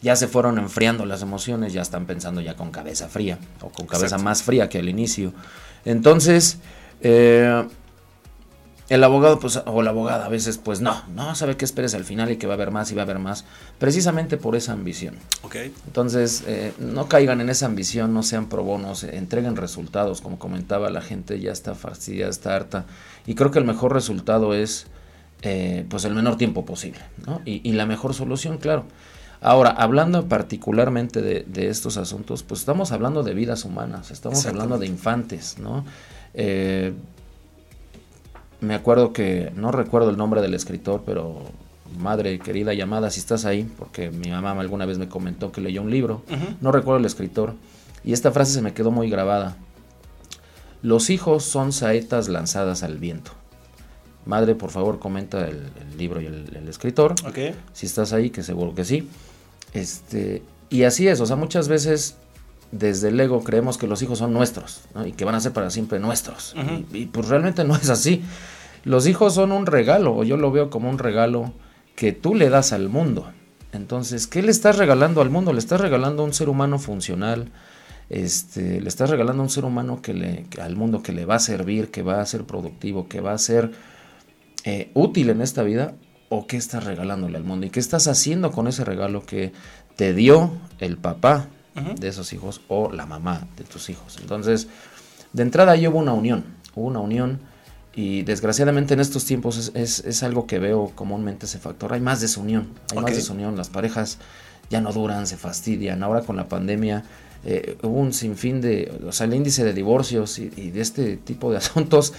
[0.00, 3.88] ya se fueron enfriando las emociones, ya están pensando ya con cabeza fría o con
[3.88, 5.32] cabeza más fría que al inicio.
[5.84, 6.58] Entonces,
[7.00, 7.66] eh,
[8.90, 12.04] el abogado, pues, o la abogada a veces, pues no, no sabe que esperes al
[12.04, 13.44] final y que va a haber más y va a haber más,
[13.78, 15.14] precisamente por esa ambición.
[15.42, 15.72] Okay.
[15.86, 20.90] Entonces, eh, no caigan en esa ambición, no sean pro bonos, entreguen resultados, como comentaba,
[20.90, 22.84] la gente ya está fastidiada, está harta,
[23.28, 24.88] y creo que el mejor resultado es,
[25.42, 27.42] eh, pues, el menor tiempo posible, ¿no?
[27.44, 28.86] Y, la mejor solución, claro.
[29.40, 34.86] Ahora, hablando particularmente de, estos asuntos, pues estamos hablando de vidas humanas, estamos hablando de
[34.86, 35.84] infantes, ¿no?
[36.34, 36.92] Eh,
[38.60, 41.42] me acuerdo que, no recuerdo el nombre del escritor, pero
[41.98, 45.82] madre querida llamada, si estás ahí, porque mi mamá alguna vez me comentó que leyó
[45.82, 46.22] un libro,
[46.60, 47.54] no recuerdo el escritor,
[48.04, 49.56] y esta frase se me quedó muy grabada.
[50.82, 53.32] Los hijos son saetas lanzadas al viento.
[54.24, 57.14] Madre, por favor, comenta el, libro y el, escritor.
[57.72, 59.08] Si estás ahí, que seguro que sí.
[59.74, 62.16] Este, y así es, o sea, muchas veces
[62.72, 65.70] desde el ego creemos que los hijos son nuestros y que van a ser para
[65.70, 66.54] siempre nuestros.
[66.92, 68.22] y, pues realmente no es así.
[68.84, 71.52] Los hijos son un regalo, o yo lo veo como un regalo
[71.96, 73.30] que tú le das al mundo.
[73.72, 75.52] Entonces, ¿qué le estás regalando al mundo?
[75.52, 77.50] Le estás regalando un ser humano funcional,
[78.08, 81.40] este, le estás regalando un ser humano que le, al mundo que le va a
[81.40, 83.70] servir, que va a ser productivo, que va a ser
[84.64, 85.94] eh, útil en esta vida,
[86.28, 89.52] o qué estás regalándole al mundo y qué estás haciendo con ese regalo que
[89.96, 94.18] te dio el papá, de esos hijos o la mamá de tus hijos.
[94.20, 94.68] Entonces,
[95.32, 97.40] de entrada ahí hubo una unión, hubo una unión
[97.94, 101.92] y desgraciadamente en estos tiempos es, algo que veo comúnmente ese factor.
[101.92, 104.18] Hay más desunión, hay más desunión, las parejas
[104.68, 106.02] ya no duran, se fastidian.
[106.02, 107.04] Ahora con la pandemia
[107.44, 111.50] eh, hubo un sinfín de, o sea, el índice de divorcios y, de este tipo
[111.50, 112.12] de asuntos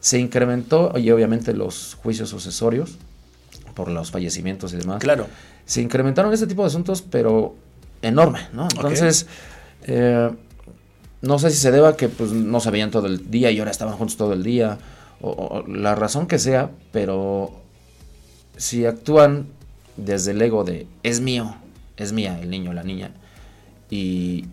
[0.00, 2.98] se incrementó y obviamente los juicios sucesorios
[3.74, 5.00] por los fallecimientos y demás.
[5.00, 5.26] Claro.
[5.64, 7.54] Se incrementaron este tipo de asuntos, pero
[8.02, 8.68] enorme, ¿no?
[8.74, 9.26] Entonces,
[9.84, 10.30] eh,
[11.22, 13.58] no sé si se deba a que pues, no se veían todo el día y
[13.58, 14.78] ahora estaban juntos todo el día,
[15.20, 17.52] o, la razón que sea, pero
[18.56, 19.46] si actúan
[19.96, 21.54] desde el ego de es mío,
[21.96, 23.12] es mía el niño, la niña,
[23.88, 24.46] y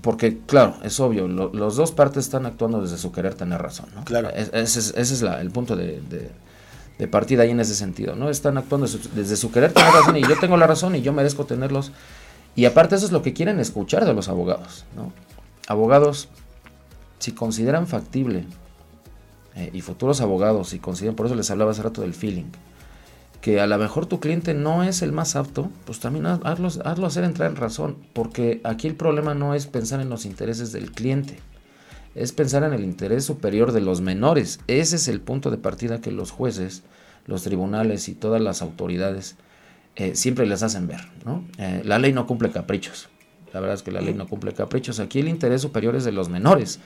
[0.00, 4.04] porque claro, es obvio, los dos partes están actuando desde su querer tener razón, ¿no?
[4.04, 4.30] Claro.
[4.30, 6.00] ese es, el punto de,
[6.98, 8.30] de, partida ahí en ese sentido, ¿no?
[8.30, 11.44] Están actuando desde su querer tener razón y yo tengo la razón y yo merezco
[11.44, 11.92] tenerlos
[12.54, 14.84] y aparte eso es lo que quieren escuchar de los abogados.
[14.96, 15.12] ¿no?
[15.68, 16.28] Abogados,
[17.18, 18.44] si consideran factible,
[19.54, 22.50] eh, y futuros abogados, si consideran, por eso les hablaba hace rato del feeling,
[23.40, 27.06] que a lo mejor tu cliente no es el más apto, pues también hazlo, hazlo
[27.06, 30.92] hacer entrar en razón, porque aquí el problema no es pensar en los intereses del
[30.92, 31.38] cliente,
[32.14, 34.60] es pensar en el interés superior de los menores.
[34.66, 36.82] Ese es el punto de partida que los jueces,
[37.26, 39.36] los tribunales y todas las autoridades
[39.96, 41.00] eh, siempre les hacen ver.
[41.24, 41.44] ¿no?
[41.58, 43.08] Eh, la ley no cumple caprichos.
[43.52, 44.98] La verdad es que la ley no cumple caprichos.
[44.98, 46.80] Aquí el interés superior es de los menores.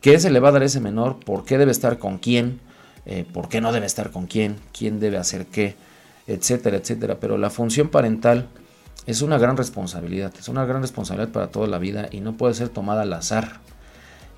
[0.00, 1.20] ¿Qué se le va a dar a ese menor?
[1.20, 2.60] ¿Por qué debe estar con quién?
[3.06, 4.56] Eh, ¿Por qué no debe estar con quién?
[4.76, 5.76] ¿Quién debe hacer qué?
[6.26, 7.18] Etcétera, etcétera.
[7.20, 8.48] Pero la función parental
[9.06, 10.32] es una gran responsabilidad.
[10.38, 13.60] Es una gran responsabilidad para toda la vida y no puede ser tomada al azar.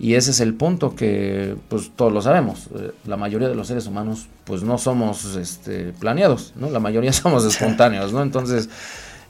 [0.00, 2.68] Y ese es el punto que pues todos lo sabemos.
[2.74, 6.70] Eh, la mayoría de los seres humanos pues no somos este, planeados, ¿no?
[6.70, 8.22] La mayoría somos espontáneos, ¿no?
[8.22, 8.68] Entonces,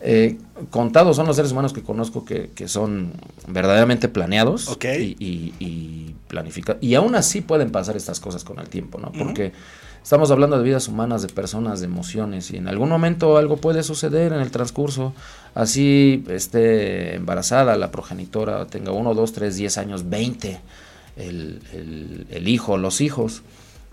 [0.02, 0.38] Eh,
[0.70, 3.12] contados son los seres humanos que conozco que, son
[3.46, 6.82] verdaderamente planeados y, y, y planificados.
[6.82, 9.12] Y aún así pueden pasar estas cosas con el tiempo, ¿no?
[9.12, 9.52] Porque
[10.02, 13.82] estamos hablando de vidas humanas, de personas, de emociones, y en algún momento algo puede
[13.82, 15.12] suceder en el transcurso.
[15.54, 20.60] Así esté embarazada la progenitora, tenga uno, dos, tres, diez años, veinte,
[21.16, 21.60] el,
[22.30, 23.42] el, hijo, los hijos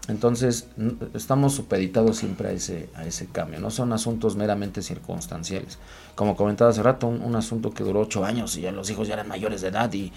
[0.07, 0.67] entonces,
[1.13, 5.79] estamos supeditados siempre a ese, a ese cambio, no son asuntos meramente circunstanciales.
[6.15, 9.15] Como comentaba hace rato, un, asunto que duró ocho años y ya los hijos ya
[9.15, 10.11] eran mayores de edad y,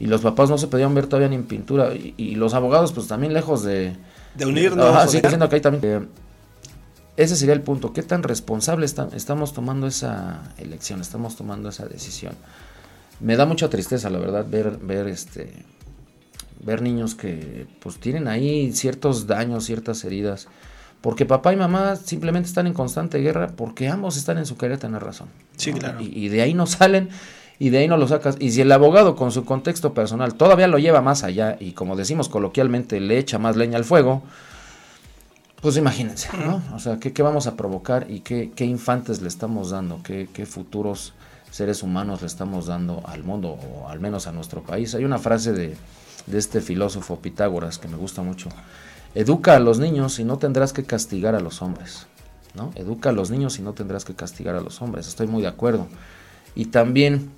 [0.00, 3.32] los papás no se podían ver todavía ni en pintura y, los abogados pues también
[3.32, 3.94] lejos de...
[4.34, 5.12] De unirnos.
[5.62, 6.08] también.
[7.16, 12.34] ese sería el punto, ¿qué tan responsable estamos tomando esa elección, estamos tomando esa decisión?
[13.20, 15.64] Me da mucha tristeza, la verdad, ver, ver este
[16.64, 20.48] ver niños que pues tienen ahí ciertos daños, ciertas heridas,
[21.00, 24.78] porque papá y mamá simplemente están en constante guerra porque ambos están en su querer
[24.78, 25.28] tener razón.
[25.56, 26.00] Sí, claro.
[26.00, 27.08] Y, de ahí no salen
[27.58, 28.36] y de ahí no lo sacas.
[28.38, 31.96] Y si el abogado con su contexto personal todavía lo lleva más allá y como
[31.96, 34.22] decimos coloquialmente le echa más leña al fuego,
[35.60, 36.62] pues imagínense, ¿no?
[36.74, 40.00] O sea, ¿qué, vamos a provocar y qué, qué, infantes le estamos dando?
[40.02, 41.12] ¿Qué, ¿Qué futuros
[41.50, 44.94] seres humanos le estamos dando al mundo o al menos a nuestro país?
[44.94, 45.76] Hay una frase de
[46.26, 48.48] de este filósofo Pitágoras que me gusta mucho.
[49.14, 52.06] Educa a los niños y no tendrás que castigar a los hombres.
[52.54, 52.72] ¿no?
[52.74, 55.06] Educa a los niños y no tendrás que castigar a los hombres.
[55.08, 55.86] Estoy muy de acuerdo.
[56.54, 57.30] Y también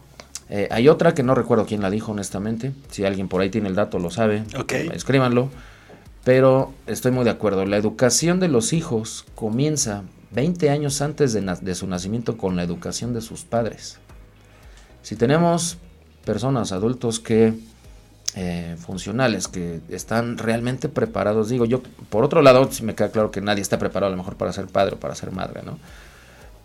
[0.49, 2.73] eh, hay otra que no recuerdo quién la dijo honestamente.
[2.91, 4.45] Si alguien por ahí tiene el dato lo sabe,
[4.93, 5.49] escríbanlo.
[6.25, 7.65] Pero estoy muy de acuerdo.
[7.67, 10.03] La educación de los hijos comienza
[10.33, 13.99] 20 años antes de, de su nacimiento con la educación de sus padres.
[15.03, 15.77] Si tenemos
[16.25, 17.55] personas, adultos que
[18.37, 21.51] eh, funcionales, que están realmente preparados.
[21.51, 24.17] Digo, yo, por otro lado, si me queda claro que nadie está preparado a lo
[24.17, 25.79] mejor para ser padre o para ser madre, ¿no?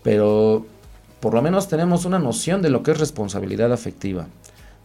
[0.01, 0.65] Pero
[1.19, 4.27] por lo menos tenemos una noción de lo que es responsabilidad afectiva,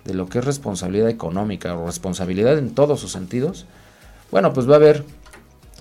[0.05, 3.67] de lo que es responsabilidad económica o responsabilidad en todos sus sentidos.
[4.31, 5.05] Bueno, pues va a haber,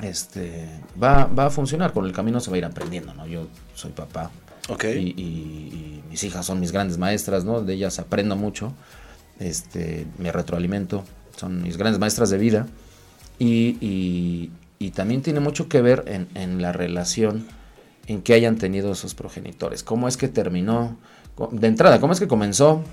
[0.01, 0.69] este,
[1.01, 3.25] va, va a funcionar, con el camino se va a ir aprendiendo, ¿no?
[3.27, 4.31] Yo soy papá.
[4.81, 7.61] Y, y mis hijas son mis grandes maestras, ¿no?
[7.61, 8.73] De ellas aprendo mucho
[9.39, 11.03] este, me retroalimento,
[11.35, 12.67] son mis grandes maestras de vida
[13.39, 14.51] y,
[14.95, 17.47] también tiene mucho que ver en, la relación
[18.07, 20.97] en que hayan tenido esos progenitores, cómo es que terminó,
[21.51, 22.83] de entrada, cómo es que comenzó,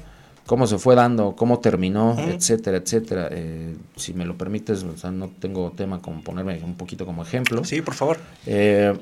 [0.46, 3.28] cómo se fue dando, cómo terminó, etcétera, etcétera.
[3.30, 7.64] Eh, si me lo permites, no tengo tema como ponerme un poquito como ejemplo.
[7.64, 8.18] Sí, por favor.
[8.46, 8.96] Eh,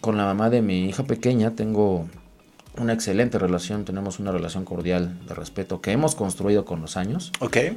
[0.00, 2.06] con la mamá de mi hija pequeña tengo
[2.78, 7.32] una excelente relación, tenemos una relación cordial de respeto que hemos construido con los años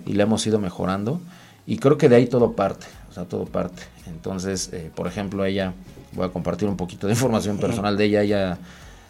[0.05, 1.21] y la hemos ido mejorando
[1.65, 3.83] y creo que de ahí todo parte, o sea, todo parte.
[4.07, 5.73] Entonces, eh, por ejemplo, ella,
[6.13, 8.57] voy a compartir un poquito de información personal de ella, ella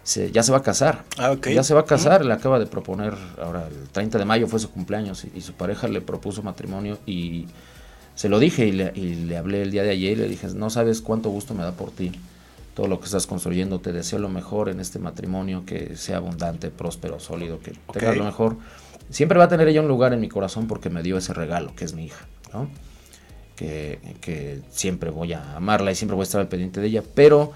[0.04, 2.66] se, ya se va a casar, ah, ya se va a casar, le acaba de
[2.66, 6.98] proponer, ahora el 30 de mayo fue su cumpleaños y, su pareja le propuso matrimonio
[7.06, 7.48] y
[8.16, 10.48] se lo dije y le, y le hablé el día de ayer y le dije,
[10.56, 12.12] no sabes cuánto gusto me da por ti
[12.80, 13.80] todo lo que estás construyendo.
[13.80, 18.24] Te deseo lo mejor en este matrimonio, que sea abundante, próspero, sólido, que tengas lo
[18.24, 18.56] mejor.
[19.10, 21.76] Siempre va a tener ella un lugar en mi corazón porque me dio ese regalo,
[21.76, 22.70] que es mi hija, ¿no?
[23.60, 27.52] Que, siempre voy a amarla y siempre voy a estar al pendiente de ella, pero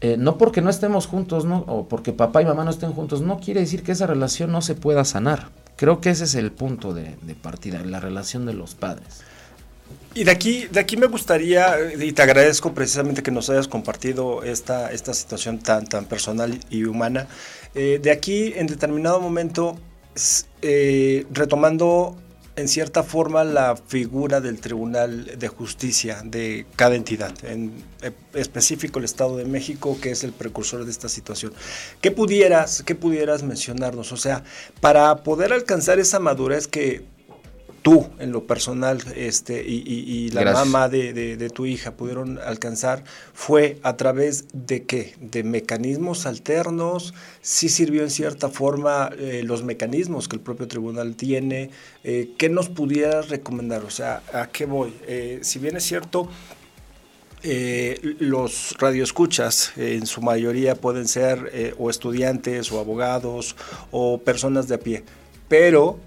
[0.00, 1.44] eh, no porque no estemos juntos.
[1.66, 4.62] O porque papá y mamá no estén juntos, no quiere decir que esa relación no
[4.62, 5.48] se pueda sanar.
[5.76, 9.24] Creo que ese es el punto de, de partida, la relación de los padres.
[10.14, 14.42] Y de aquí, de aquí me gustaría, y te agradezco precisamente que nos hayas compartido
[14.42, 17.28] esta, esta situación tan, tan personal y humana.
[17.74, 19.78] Eh, de aquí, en determinado momento,
[20.60, 22.16] eh, retomando
[22.56, 27.72] en cierta forma la figura del Tribunal de Justicia de cada entidad, en
[28.34, 31.52] específico el Estado de México, que es el precursor de esta situación.
[32.00, 34.12] ¿Qué pudieras, qué pudieras mencionarnos?
[34.12, 34.44] O sea,
[34.80, 37.04] para poder alcanzar esa madurez que
[37.82, 43.96] tú en lo personal este, y, la mamá de, tu hija pudieron alcanzar fue a
[43.96, 45.14] través de qué?
[45.20, 51.16] De mecanismos alternos, sí sirvió en cierta forma eh, los mecanismos que el propio tribunal
[51.16, 51.70] tiene.
[52.04, 53.82] Eh, ¿Qué nos pudieras recomendar?
[53.84, 54.94] O sea, ¿a qué voy?
[55.06, 56.28] Eh, si bien es cierto,
[58.20, 63.56] los radioescuchas en su mayoría pueden ser o estudiantes o abogados
[63.90, 65.02] o personas de a pie,
[65.48, 65.98] pero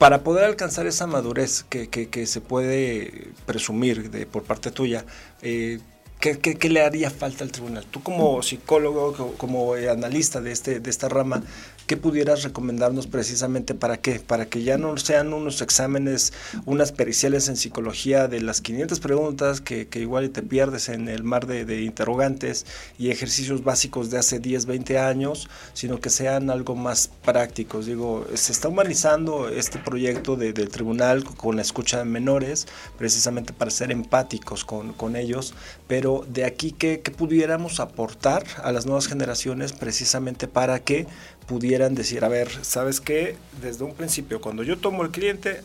[0.00, 5.04] para poder alcanzar esa madurez que, se puede presumir de, por parte tuya,
[5.42, 5.78] eh,
[6.20, 7.84] ¿qué, le haría falta al tribunal?
[7.84, 11.42] Tú como psicólogo, como, analista de, este, de esta rama,
[11.90, 14.20] ¿qué pudieras recomendarnos precisamente para qué?
[14.20, 16.32] Para que ya no sean unos exámenes,
[16.64, 21.48] unas periciales en psicología de las 500 preguntas que, igual te pierdes en el mar
[21.48, 22.64] de, interrogantes
[22.96, 27.86] y ejercicios básicos de hace 10, 20 años, sino que sean algo más prácticos.
[27.86, 33.52] Digo, se está humanizando este proyecto de, del tribunal con la escucha de menores, precisamente
[33.52, 35.54] para ser empáticos con, con ellos,
[35.88, 41.08] pero de aquí, ¿qué, ¿qué pudiéramos aportar a las nuevas generaciones precisamente para que
[41.50, 43.34] pudieran decir, a ver, ¿sabes qué?
[43.60, 45.62] Desde un principio, cuando yo tomo el cliente,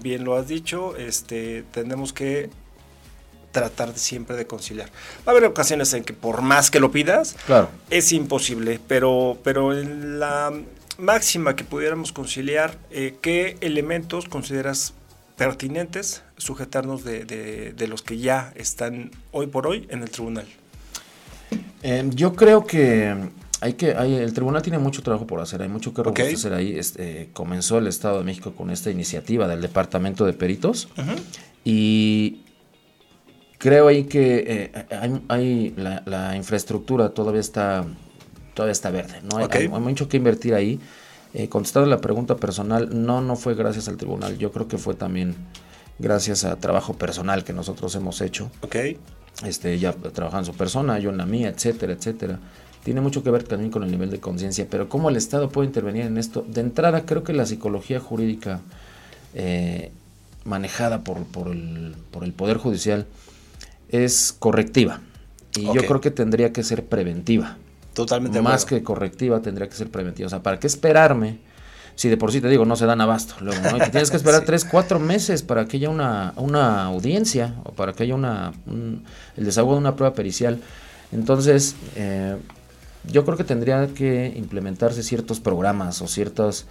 [0.00, 2.48] bien lo has dicho, este, tenemos que
[3.50, 4.88] tratar siempre de conciliar.
[5.26, 7.70] Va a haber ocasiones en que por más que lo pidas, claro.
[7.90, 10.52] es imposible, pero, pero en la
[10.96, 14.94] máxima que pudiéramos conciliar, eh, ¿qué elementos consideras
[15.36, 20.46] pertinentes sujetarnos de, de, los que ya están hoy por hoy en el tribunal?
[21.82, 23.12] Eh, yo creo que
[23.60, 26.78] hay que, hay, el tribunal tiene mucho trabajo por hacer, hay mucho que hacer ahí.
[26.78, 30.88] Este, comenzó el Estado de México con esta iniciativa del Departamento de Peritos
[31.62, 32.40] y
[33.58, 37.84] creo ahí que eh, hay, la, infraestructura todavía está,
[38.54, 39.36] todavía está verde, ¿no?
[39.36, 40.80] Hay, mucho que invertir ahí.
[41.32, 44.94] Eh, contestando la pregunta personal, no, no fue gracias al tribunal, yo creo que fue
[44.94, 45.36] también
[46.00, 48.50] gracias a trabajo personal que nosotros hemos hecho.
[48.62, 48.76] Ok.
[49.44, 52.40] Este, ya trabajando en su persona, yo en la mía, etcétera, etcétera
[52.84, 55.66] tiene mucho que ver también con el nivel de conciencia, pero cómo el Estado puede
[55.66, 56.44] intervenir en esto.
[56.48, 58.60] De entrada, creo que la psicología jurídica
[59.34, 59.92] eh,
[60.44, 63.06] manejada por, el, por, el, Poder Judicial
[63.90, 65.00] es correctiva.
[65.54, 67.56] Y yo creo que tendría que ser preventiva.
[67.92, 68.40] Totalmente.
[68.40, 70.26] Más que correctiva, tendría que ser preventiva.
[70.28, 71.38] O sea, ¿para qué esperarme?
[71.96, 73.34] Si de por sí te digo, no se dan abasto.
[73.40, 77.92] Luego, tienes que esperar tres, cuatro meses para que haya una, una audiencia o para
[77.92, 78.52] que haya una,
[79.36, 80.60] el desahogo de una prueba pericial.
[81.12, 82.36] Entonces, eh,
[83.04, 86.66] yo creo que tendría que implementarse ciertos programas o ciertos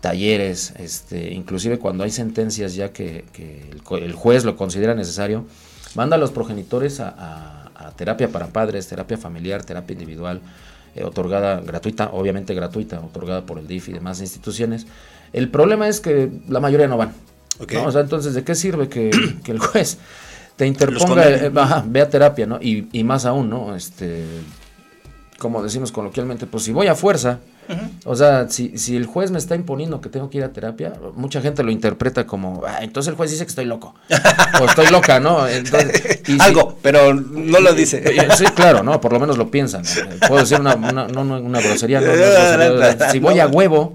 [0.00, 3.24] talleres, este, inclusive cuando hay sentencias ya que,
[3.90, 5.44] el, juez lo considera necesario,
[5.94, 7.62] manda a los progenitores a,
[7.96, 10.40] terapia para padres, terapia familiar, terapia individual,
[10.94, 14.86] eh, otorgada gratuita, obviamente gratuita, otorgada por el DIF y demás instituciones.
[15.32, 17.14] El problema es que la mayoría no van.
[17.84, 19.10] O sea, entonces, ¿de qué sirve que,
[19.46, 19.98] el juez
[20.56, 21.50] te interponga, eh,
[21.86, 22.58] ve a terapia, ¿no?
[22.60, 23.74] Y, y más aún, ¿no?
[23.76, 24.24] Este,
[25.38, 27.40] como decimos coloquialmente, pues si voy a fuerza,
[28.04, 30.92] o sea, si, si, el juez me está imponiendo que tengo que ir a terapia,
[31.14, 33.94] mucha gente lo interpreta como, ah, entonces el juez dice que estoy loco,
[34.60, 35.40] o estoy loca, ¿no?
[36.38, 38.02] Algo, pero no lo dice.
[38.36, 39.00] sí, claro, ¿no?
[39.00, 39.82] Por lo menos lo piensan.
[40.26, 42.00] Puedo decir una, una, no, una grosería,
[43.10, 43.94] si voy a huevo,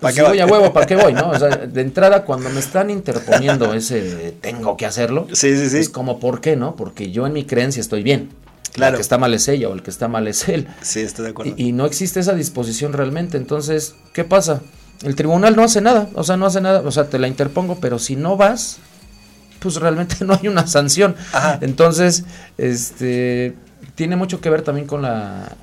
[0.00, 1.30] pues si voy a huevo, ¿para qué voy, no?
[1.30, 6.40] O sea, de entrada, cuando me están interponiendo ese tengo que hacerlo, es como, ¿por
[6.40, 6.76] qué, no?
[6.76, 8.30] Porque yo en mi creencia estoy bien.
[8.72, 8.94] Claro.
[8.94, 10.68] El que está mal es ella o el que está mal es él.
[10.82, 11.54] Sí, estoy de acuerdo.
[11.56, 13.36] Y, no existe esa disposición realmente.
[13.36, 14.60] Entonces, ¿qué pasa?
[15.02, 16.08] El tribunal no hace nada.
[16.14, 16.82] O sea, no hace nada.
[16.84, 18.78] O sea, te la interpongo, pero si no vas,
[19.58, 21.16] pues realmente no hay una sanción.
[21.60, 22.24] Entonces,
[22.58, 23.54] este
[23.94, 25.56] tiene mucho que ver también con la,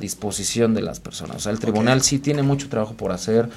[0.00, 1.36] disposición de las personas.
[1.36, 3.48] O sea, el tribunal sí tiene mucho trabajo por hacer.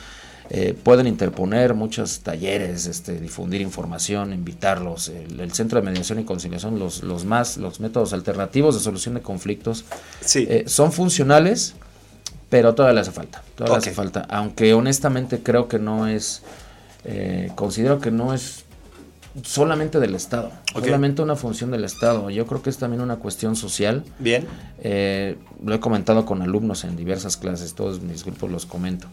[0.50, 5.10] Eh, pueden interponer muchos talleres, este, difundir información, invitarlos.
[5.10, 9.22] El, Centro de Mediación y Conciliación, los, los más, los métodos alternativos de solución de
[9.22, 9.86] conflictos,
[10.36, 11.76] eh, son funcionales,
[12.50, 13.44] pero todavía le hace falta.
[13.56, 14.26] Todavía hace falta.
[14.30, 16.44] Aunque honestamente creo que no es,
[17.06, 18.66] eh, considero que no es
[19.44, 22.30] solamente del Estado, solamente una función del Estado.
[22.30, 24.04] Yo creo que es también una cuestión social.
[24.20, 24.46] Bien.
[25.64, 29.08] lo he comentado con alumnos en diversas clases, todos mis grupos los comento.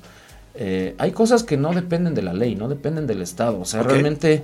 [0.62, 3.58] Eh, hay cosas que no dependen de la ley, no dependen del Estado.
[3.58, 4.42] O sea, realmente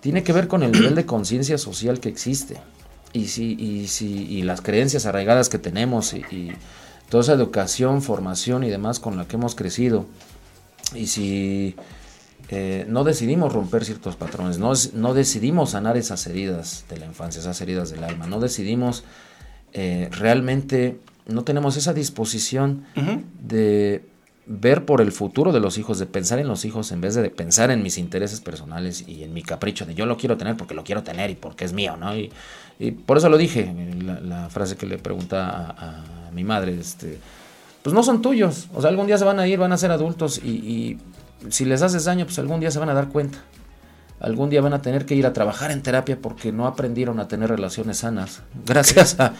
[0.00, 2.56] tiene que ver con el nivel de conciencia social que existe.
[3.12, 6.52] Y, si, y, si, y las creencias arraigadas que tenemos y,
[7.10, 10.06] toda esa educación, formación y demás con la que hemos crecido.
[10.94, 11.74] Y si
[12.48, 17.40] eh, no decidimos romper ciertos patrones, no, no, decidimos sanar esas heridas de la infancia,
[17.40, 19.04] esas heridas del alma, no decidimos
[19.72, 22.84] eh, realmente, no tenemos esa disposición
[23.42, 24.04] de
[24.46, 27.30] ver por el futuro de los hijos, de pensar en los hijos en vez de
[27.30, 30.74] pensar en mis intereses personales y en mi capricho de yo lo quiero tener porque
[30.74, 32.16] lo quiero tener y porque es mío, ¿no?
[32.16, 32.32] Y,
[33.04, 33.70] por eso lo dije,
[34.02, 37.18] la, frase que le pregunta a, mi madre, este,
[37.82, 39.90] pues no son tuyos, o sea, algún día se van a ir, van a ser
[39.90, 40.98] adultos y,
[41.50, 43.38] si les haces daño, pues algún día se van a dar cuenta.
[44.18, 47.28] Algún día van a tener que ir a trabajar en terapia porque no aprendieron a
[47.28, 49.34] tener relaciones sanas, gracias a,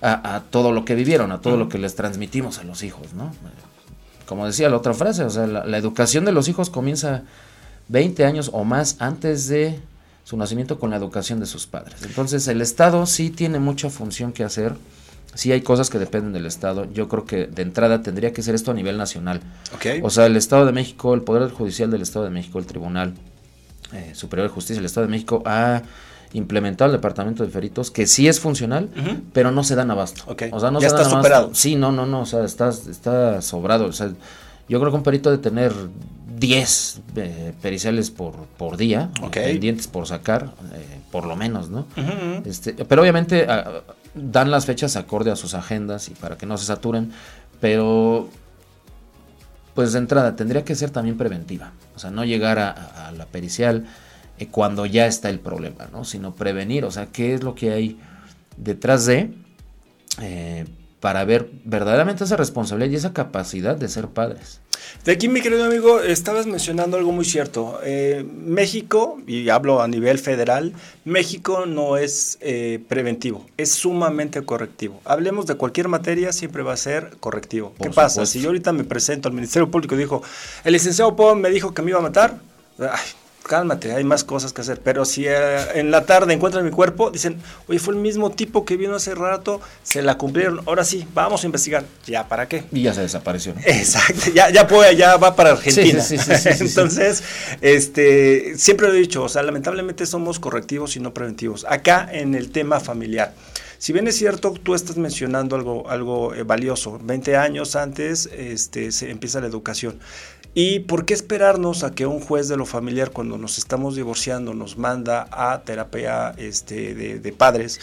[0.00, 3.32] a todo lo que vivieron, a todo lo que les transmitimos a los hijos, ¿no?
[4.26, 7.22] Como decía la otra frase, o sea, la, educación de los hijos comienza
[7.88, 9.78] 20 años o más antes de
[10.24, 12.02] su nacimiento con la educación de sus padres.
[12.02, 14.74] Entonces el Estado sí tiene mucha función que hacer,
[15.34, 16.86] Sí hay cosas que dependen del Estado.
[16.92, 19.40] Yo creo que de entrada tendría que ser esto a nivel nacional.
[20.02, 23.14] O sea, el Estado de México, el Poder Judicial del Estado de México, el Tribunal
[23.92, 25.82] eh, Superior de Justicia del Estado de México ha
[26.34, 28.90] implementado el departamento de feritos que sí es funcional,
[29.32, 30.24] pero no se dan abasto.
[30.52, 31.16] O sea, no Ya se está dan abasto.
[31.16, 31.50] superado.
[31.54, 33.86] Sí, no, no, no, o sea, está, está sobrado.
[33.86, 34.08] O sea,
[34.68, 35.72] yo creo que un perito de tener
[36.38, 39.32] 10 eh, periciales por, por día, eh, Ok.
[39.34, 41.86] pendientes por sacar, eh, por lo menos, ¿no?
[42.44, 43.82] Este, pero obviamente ah,
[44.14, 47.12] dan las fechas acorde a sus agendas y para que no se saturen,
[47.60, 48.28] pero
[49.74, 53.12] pues de entrada tendría que ser también preventiva, o sea, no llegar a, a- a
[53.12, 53.86] la pericial
[54.38, 56.04] eh, cuando ya está el problema, ¿no?
[56.04, 57.98] Sino prevenir, o sea, qué es lo que hay
[58.56, 59.30] detrás de
[60.20, 60.64] eh,
[61.00, 64.60] para ver verdaderamente esa responsabilidad y esa capacidad de ser padres.
[65.04, 67.78] De aquí, mi querido amigo, estabas mencionando algo muy cierto.
[67.84, 70.72] Eh, México, y hablo a nivel federal,
[71.04, 75.00] México no es eh, preventivo, es sumamente correctivo.
[75.04, 77.74] Hablemos de cualquier materia, siempre va a ser correctivo.
[77.76, 78.24] Por ¿Qué pasa?
[78.24, 80.22] Si yo ahorita me presento al Ministerio Público y dijo,
[80.64, 82.38] el licenciado Pon me dijo que me iba a matar,
[82.78, 83.10] ay,
[83.44, 84.80] cálmate, hay más cosas que hacer.
[84.82, 87.36] Pero si eh, en la tarde encuentran mi cuerpo, dicen,
[87.68, 91.44] oye, fue el mismo tipo que vino hace rato, se la cumplieron, ahora sí, vamos
[91.44, 91.84] a investigar.
[92.06, 92.64] ¿Ya para qué?
[92.72, 93.54] Y ya se desapareció.
[93.54, 93.60] ¿no?
[93.64, 96.00] Exacto, ya, ya, puede, ya va para Argentina.
[96.00, 96.48] Sí, sí, sí.
[96.60, 97.22] Entonces,
[97.60, 101.66] este, siempre lo he dicho, o sea, lamentablemente somos correctivos y no preventivos.
[101.68, 103.32] Acá en el tema familiar.
[103.84, 106.98] Si bien es cierto, tú estás mencionando algo, algo eh, valioso.
[107.02, 109.98] 20 años antes este, se empieza la educación.
[110.54, 114.54] ¿Y por qué esperarnos a que un juez de lo familiar, cuando nos estamos divorciando,
[114.54, 117.80] nos manda a terapia este, de, padres?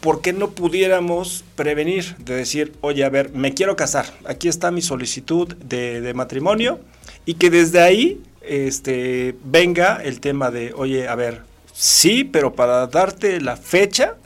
[0.00, 4.72] ¿por qué no pudiéramos prevenir de decir, oye, a ver, me quiero casar, aquí está
[4.72, 6.80] mi solicitud de, de matrimonio
[7.24, 11.42] y que desde ahí este, venga el tema de, oye, a ver,
[11.72, 14.16] sí, pero para darte la fecha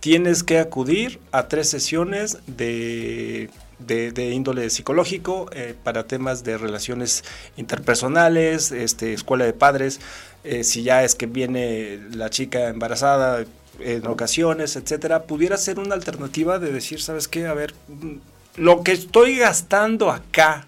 [0.00, 3.50] tienes que acudir a tres sesiones de,
[3.86, 7.24] de, de índole psicológico eh, para temas de relaciones
[7.56, 10.00] interpersonales, este, escuela de padres,
[10.44, 13.44] eh, si ya es que viene la chica embarazada
[13.78, 17.46] en ocasiones, etcétera, pudiera ser una alternativa de decir, ¿sabes qué?
[17.46, 18.16] A ver, mm,
[18.56, 20.66] lo que estoy gastando acá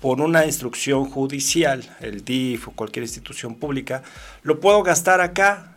[0.00, 4.02] por una instrucción judicial, el DIF o cualquier institución pública,
[4.42, 5.73] lo puedo gastar acá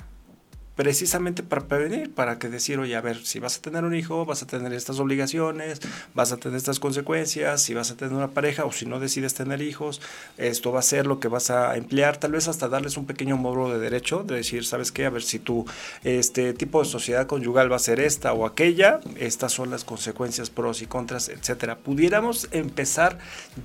[0.78, 4.26] precisamente para prevenir, para que decir, oye, a ver, si vas a tener un hijo,
[4.26, 5.82] vas a tener estas obligaciones,
[6.14, 9.34] vas a tener estas consecuencias, si vas a tener una pareja o si no decides
[9.34, 10.00] tener hijos,
[10.38, 13.38] esto va a ser lo que vas a emplear, tal vez hasta darles un pequeño
[13.38, 15.06] módulo de derecho, de decir, ¿sabes qué?
[15.06, 15.66] A ver, si tu
[16.04, 20.52] este tipo de sociedad conyugal va a ser esta o aquella, estas son las consecuencias
[20.52, 21.78] pros y contras, etcétera.
[21.78, 23.18] Pudiéramos empezar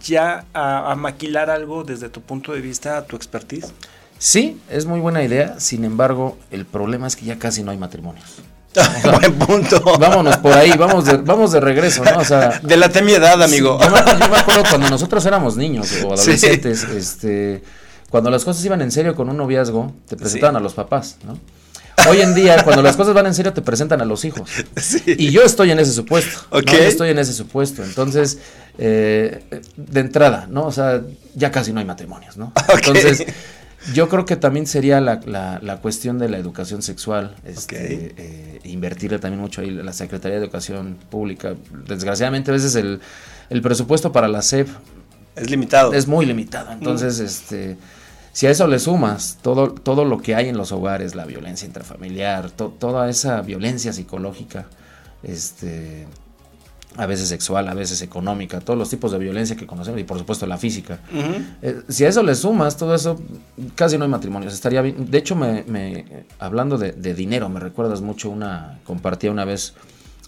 [0.02, 3.74] ya a, a maquilar algo desde tu punto de vista, tu expertise.
[4.24, 7.76] Sí, es muy buena idea, sin embargo, el problema es que ya casi no hay
[7.76, 8.36] matrimonios.
[9.20, 9.82] Buen punto.
[9.98, 12.18] Vámonos por ahí, vamos de, vamos de regreso, ¿no?
[12.18, 13.80] O sea, Delate mi edad, amigo.
[13.82, 17.64] Yo me, yo me acuerdo cuando nosotros éramos niños o adolescentes, este,
[18.10, 20.58] cuando las cosas iban en serio con un noviazgo, te presentaban Sí.
[20.58, 21.36] a los papás, ¿no?
[22.08, 24.48] Hoy en día, cuando las cosas van en serio, te presentan a los hijos.
[25.04, 26.42] Y yo estoy en ese supuesto.
[26.52, 26.60] ¿no?
[26.60, 27.82] Yo estoy en ese supuesto.
[27.82, 28.38] Entonces,
[28.78, 29.42] eh,
[29.76, 30.64] de entrada, ¿no?
[30.66, 31.02] O sea,
[31.34, 32.52] ya casi no hay matrimonios, ¿no?
[32.72, 33.26] Entonces,
[33.94, 37.76] yo creo que también sería la, la- la cuestión de la educación sexual, este,
[38.12, 38.14] Ok.
[38.18, 41.54] eh, invertirle también mucho ahí la Secretaría de Educación Pública.
[41.88, 43.00] Desgraciadamente, a veces el,
[43.50, 44.68] el presupuesto para la SEP
[45.36, 45.92] Es limitado.
[45.92, 46.72] es muy limitado.
[46.72, 47.76] Entonces, este,
[48.32, 51.66] si a eso le sumas todo, todo lo que hay en los hogares, la violencia
[51.66, 54.66] intrafamiliar, to- toda esa violencia psicológica,
[55.22, 56.06] este,
[56.96, 60.18] a veces sexual, a veces económica, todos los tipos de violencia que conocemos y por
[60.18, 60.98] supuesto la física.
[61.62, 63.20] Eh, si a eso le sumas todo eso,
[63.74, 64.52] casi no hay matrimonios.
[64.54, 65.10] Estaría bien.
[65.10, 66.04] De hecho, me, me-
[66.38, 69.74] hablando de, de dinero, me recuerdas mucho una, compartía una vez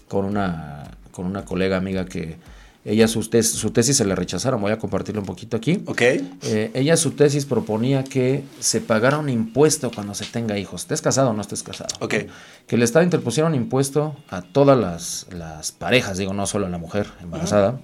[0.07, 2.37] con una, con una colega amiga que
[2.85, 4.61] ella su, tes- su tesis se le rechazaron.
[4.61, 5.81] Voy a compartirlo un poquito aquí.
[5.87, 6.01] Ok.
[6.01, 10.81] Eh, ella su tesis proponía que se pagara un impuesto cuando se tenga hijos.
[10.83, 11.89] Estés casado o no estés casado.
[12.07, 16.69] Que el Estado interpusiera un impuesto a todas las, las parejas, digo, no solo a
[16.69, 17.79] la mujer embarazada.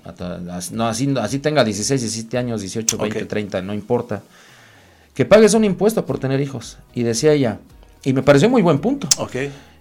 [0.71, 3.27] no, así, así tenga 16, 17 años, 18, 20, Ok.
[3.27, 4.21] 30, no importa.
[5.15, 6.77] Que pagues un impuesto por tener hijos.
[6.93, 7.59] Y decía ella,
[8.03, 9.09] y me pareció muy buen punto.
[9.17, 9.35] Ok.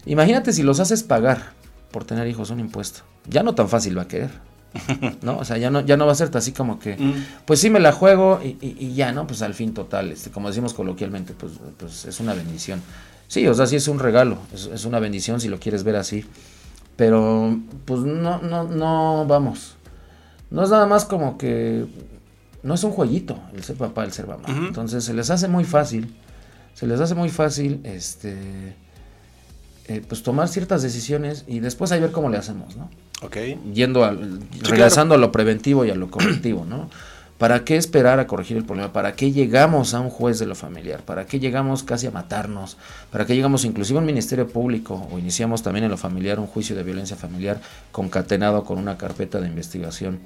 [0.07, 1.53] Imagínate si los haces pagar
[1.91, 3.01] por tener hijos un impuesto.
[3.29, 4.31] Ya no tan fácil va a querer.
[5.23, 5.39] ¿No?
[5.39, 7.25] O sea, ya no, ya no va a ser así como que, Mm.
[7.45, 9.27] pues sí me la juego y, y- y ya, ¿no?
[9.27, 12.81] Pues al fin total, este, como decimos coloquialmente, pues, pues es una bendición.
[13.29, 15.97] Sí, o sea, sí es un regalo, es, es una bendición si lo quieres ver
[15.97, 16.25] así.
[16.97, 19.75] Pero, pues no, no, no, vamos.
[20.51, 21.87] No es nada más como que,
[22.62, 24.45] no es un jueguito el ser papá, el ser mamá.
[24.49, 26.14] Entonces se les hace muy fácil,
[26.75, 28.37] se les hace muy fácil, este
[29.87, 32.91] eh, pues tomar ciertas decisiones y después ahí ver cómo le hacemos, ¿no?
[33.73, 36.89] Yendo al, regresando a lo preventivo y a lo correctivo, ¿no?
[37.41, 38.93] ¿Para qué esperar a corregir el problema?
[38.93, 41.01] ¿Para qué llegamos a un juez de lo familiar?
[41.01, 42.77] ¿Para qué llegamos casi a matarnos?
[43.11, 46.47] ¿Para qué llegamos inclusive a un ministerio público o iniciamos también en lo familiar un
[46.47, 47.59] juicio de violencia familiar
[47.93, 50.21] concatenado con una carpeta de investigación?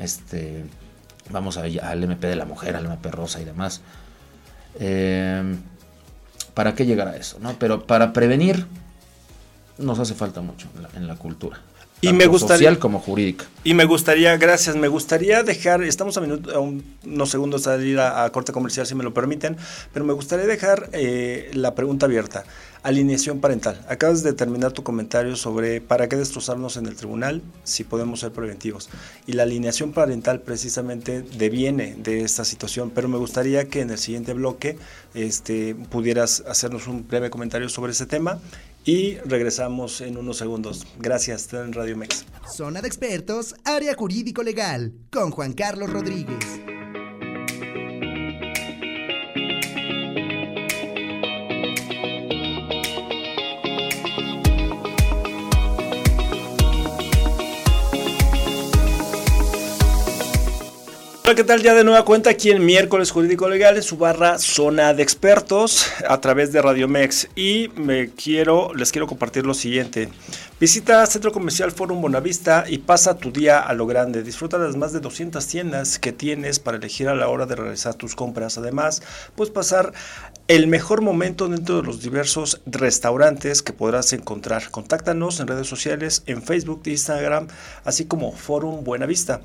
[0.00, 0.64] Este,
[1.30, 3.80] vamos a, al MP de la mujer, al MP rosa y demás.
[4.80, 5.54] Eh,
[6.52, 7.38] ¿Para qué llegar a eso?
[7.40, 7.54] ¿no?
[7.60, 8.66] Pero para prevenir
[9.78, 11.60] nos hace falta mucho en la, en la cultura
[12.00, 13.46] y me gustaría social como jurídica.
[13.64, 18.28] Y me gustaría, gracias, me gustaría dejar, estamos a, minuto, a unos segundos salir a,
[18.30, 19.56] corte comercial si me lo permiten,
[19.92, 22.44] pero me gustaría dejar eh, la pregunta abierta.
[22.82, 23.84] Alineación parental.
[23.88, 28.30] Acabas de terminar tu comentario sobre para qué destrozarnos en el tribunal si podemos ser
[28.30, 28.88] preventivos.
[29.26, 33.98] Y la alineación parental precisamente deviene de esta situación, pero me gustaría que en el
[33.98, 34.78] siguiente bloque
[35.14, 38.38] este, pudieras hacernos un breve comentario sobre ese tema
[38.86, 40.86] y regresamos en unos segundos.
[40.98, 42.24] Gracias, en Radio Mex.
[42.50, 46.75] Zona de expertos, área jurídico legal, con Juan Carlos Rodríguez.
[61.26, 61.60] Hola, ¿qué tal?
[61.60, 65.88] Ya de nueva cuenta aquí en Miércoles Jurídico Legal en su barra Zona de Expertos
[66.08, 70.08] a través de Radio Mex y me quiero, les quiero compartir lo siguiente.
[70.60, 74.22] Visita Centro Comercial Forum Bonavista y pasa tu día a lo grande.
[74.22, 77.56] Disfruta de las más de 200 tiendas que tienes para elegir a la hora de
[77.56, 78.56] realizar tus compras.
[78.56, 79.02] Además,
[79.34, 79.92] puedes pasar
[80.46, 84.70] el mejor momento dentro de los diversos restaurantes que podrás encontrar.
[84.70, 87.48] Contáctanos en redes sociales, en Facebook, Instagram,
[87.82, 89.40] así como Forum Buenavista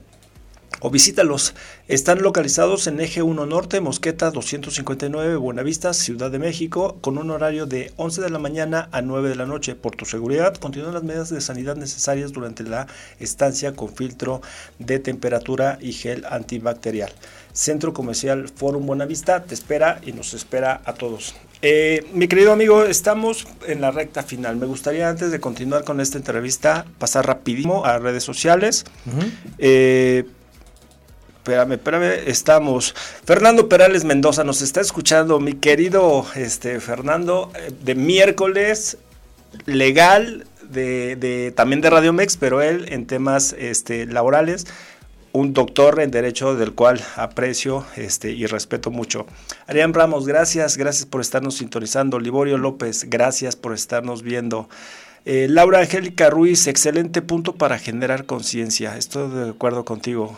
[0.82, 1.54] o visítalos.
[1.88, 7.66] Están localizados en Eje 1 Norte, Mosqueta 259, Buenavista, Ciudad de México, con un horario
[7.66, 9.76] de 11 de la mañana a 9 de la noche.
[9.76, 12.88] Por tu seguridad, continúan las medidas de sanidad necesarias durante la
[13.20, 14.42] estancia con filtro
[14.80, 17.12] de temperatura y gel antibacterial.
[17.54, 21.36] Centro Comercial Forum Buenavista te espera y nos espera a todos.
[21.64, 24.56] Eh, mi querido amigo, estamos en la recta final.
[24.56, 28.86] Me gustaría antes de continuar con esta entrevista pasar rapidísimo a redes sociales.
[31.42, 32.94] Espérame, espérame, estamos.
[33.26, 39.00] Fernando Perales Mendoza nos está escuchando, mi querido este, Fernando, eh, de miércoles
[39.66, 44.68] legal, de, también de Radio Mex, pero él en temas este, laborales,
[45.32, 49.26] un doctor en derecho del cual aprecio este, y respeto mucho.
[49.66, 52.20] Arián Ramos, gracias, gracias por estarnos sintonizando.
[52.20, 54.70] Liborio López, gracias por estarnos viendo.
[55.24, 58.98] Eh, Laura Angélica Ruiz, excelente punto para generar conciencia.
[58.98, 60.38] Estoy de acuerdo contigo.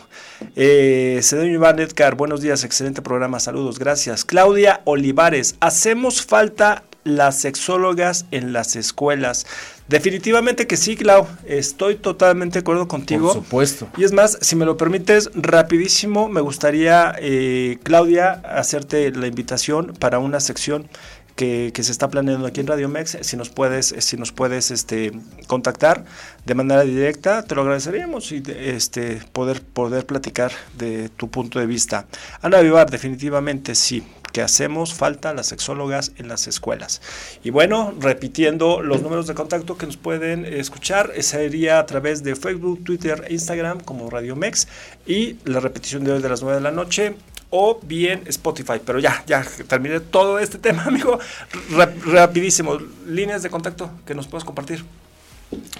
[0.56, 4.26] Eh, Cedeño Iván Edgar, buenos días, excelente programa, saludos, gracias.
[4.26, 9.46] Claudia Olivares, hacemos falta las sexólogas en las escuelas.
[9.88, 11.26] Definitivamente que sí, Clau.
[11.46, 13.34] Estoy totalmente de acuerdo contigo.
[13.34, 13.88] Por supuesto.
[13.98, 19.92] Y es más, si me lo permites, rapidísimo, me gustaría, eh, Claudia, hacerte la invitación
[19.98, 20.88] para una sección
[21.36, 25.12] que, se está planeando aquí en Radio Mex, si nos puedes, si nos puedes este,
[25.46, 26.04] contactar
[26.44, 31.66] de manera directa, te lo agradeceríamos y este, poder, poder platicar de tu punto de
[31.66, 32.06] vista.
[32.42, 37.00] Ana Vivar, definitivamente sí que hacemos falta las sexólogas en las escuelas.
[37.44, 42.34] Y bueno, repitiendo los números de contacto que nos pueden escuchar, sería a través de
[42.34, 44.66] Facebook, Twitter e Instagram como Radio Mex
[45.06, 47.14] y la repetición de hoy de las 9 de la noche
[47.56, 48.80] o bien Spotify.
[48.84, 51.20] Pero ya, ya terminé todo este tema, amigo.
[52.04, 52.78] rapidísimo.
[53.06, 54.84] Líneas de contacto que nos puedes compartir.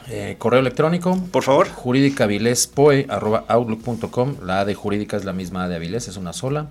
[0.08, 1.20] Eh, correo electrónico.
[1.32, 1.68] Por favor.
[1.68, 4.36] jurídicavilespoe.outlook.com.
[4.44, 6.68] La A de jurídica es la misma A de Avilés, es una sola.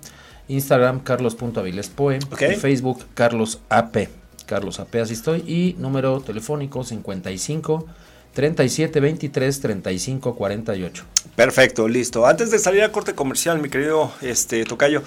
[0.47, 2.19] Instagram, carlos.avilespoe.
[2.31, 2.55] Okay.
[2.55, 4.07] Facebook, Carlos AP.
[4.45, 5.43] Carlos AP, así estoy.
[5.45, 7.87] Y número telefónico 55
[8.33, 11.05] 37 23 35 48.
[11.35, 12.25] Perfecto, listo.
[12.25, 15.03] Antes de salir a corte comercial, mi querido este, Tocayo,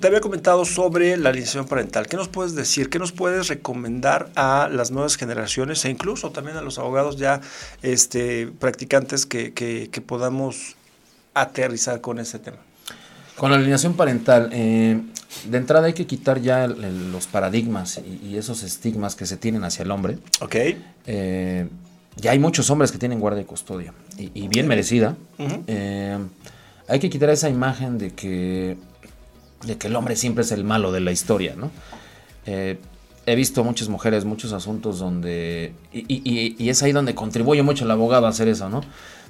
[0.00, 2.06] te había comentado sobre la alineación parental.
[2.06, 2.90] ¿Qué nos puedes decir?
[2.90, 7.40] ¿Qué nos puedes recomendar a las nuevas generaciones e incluso también a los abogados ya
[7.82, 10.76] este, practicantes que, que, podamos
[11.34, 12.58] aterrizar con ese tema?
[13.36, 15.00] Con la alineación parental, eh,
[15.44, 19.82] de entrada hay que quitar ya los paradigmas y, esos estigmas que se tienen hacia
[19.82, 20.18] el hombre.
[20.40, 20.56] Ok.
[21.06, 21.66] Eh,
[22.16, 25.16] ya hay muchos hombres que tienen guardia y custodia, y, bien merecida.
[25.66, 26.18] Eh,
[26.88, 28.76] hay que quitar esa imagen de que,
[29.64, 31.70] de que el hombre siempre es el malo de la historia, ¿no?
[32.46, 32.78] Eh,
[33.26, 38.26] he visto muchas mujeres, muchos asuntos donde, y, es ahí donde contribuye mucho el abogado
[38.26, 38.82] a hacer eso, ¿no?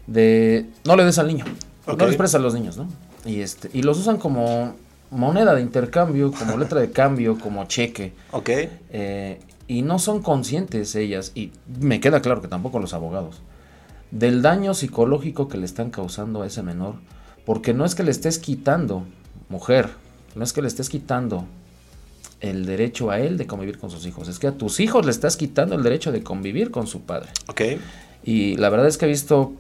[0.07, 1.45] De, no le des al niño,
[1.87, 2.89] no les prestas a los niños, ¿no?
[3.25, 4.75] Y, este, y los usan como
[5.11, 8.13] moneda de intercambio, como letra de cambio, como cheque.
[8.31, 8.49] Ok.
[8.49, 9.39] Eh,
[9.71, 13.41] y no son conscientes ellas, y me queda claro que tampoco los abogados,
[14.11, 16.97] del daño psicológico que le están causando a ese menor,
[17.47, 19.05] porque no es que le estés quitando,
[19.49, 19.91] mujer,
[20.35, 21.45] no es que le estés quitando
[22.41, 25.13] el derecho a él de convivir con sus hijos, es que a tus hijos le
[25.13, 27.29] estás quitando el derecho de convivir con su padre.
[27.47, 27.61] Ok.
[28.25, 29.53] Y la verdad es que he visto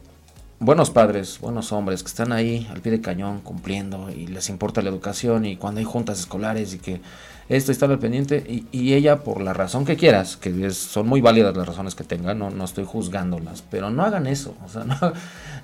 [0.60, 4.82] buenos padres, buenos hombres que están ahí al pie de cañón cumpliendo y les importa
[4.82, 7.00] la educación y cuando hay juntas escolares y que
[7.48, 11.56] esto está al pendiente y, ella por la razón que quieras, que son muy válidas
[11.56, 14.96] las razones que tengan, no, no estoy juzgándolas, pero no hagan eso, o sea, no,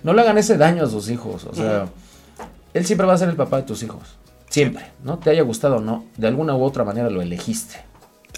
[0.02, 1.86] no le hagan ese daño a sus hijos, o sea,
[2.72, 4.16] él siempre va a ser el papá de tus hijos,
[4.48, 5.18] siempre, ¿no?
[5.18, 7.76] Te haya gustado o no, de alguna u otra manera lo elegiste.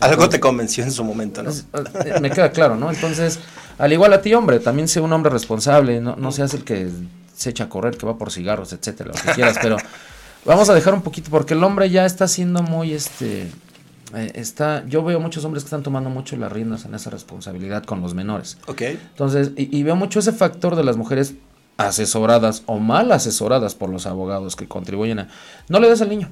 [0.00, 1.50] Algo te convenció en su momento, ¿no?
[1.50, 2.90] Eh, me queda claro, ¿no?
[2.90, 3.38] Entonces,
[3.78, 6.88] al igual a ti, hombre, también sé un hombre responsable, no, no seas el que
[7.36, 9.76] se echa a correr, que va por cigarros, etcétera, lo que quieras, pero
[10.48, 13.42] Vamos a dejar un poquito, porque el hombre ya está siendo muy, este,
[14.14, 17.84] eh, está, yo veo muchos hombres que están tomando mucho las riendas en esa responsabilidad
[17.84, 18.56] con los menores.
[18.66, 18.82] Ok.
[18.82, 21.34] Entonces, y, veo mucho ese factor de las mujeres
[21.76, 25.28] asesoradas o mal asesoradas por los abogados que contribuyen a...
[25.68, 26.30] No le des al niño.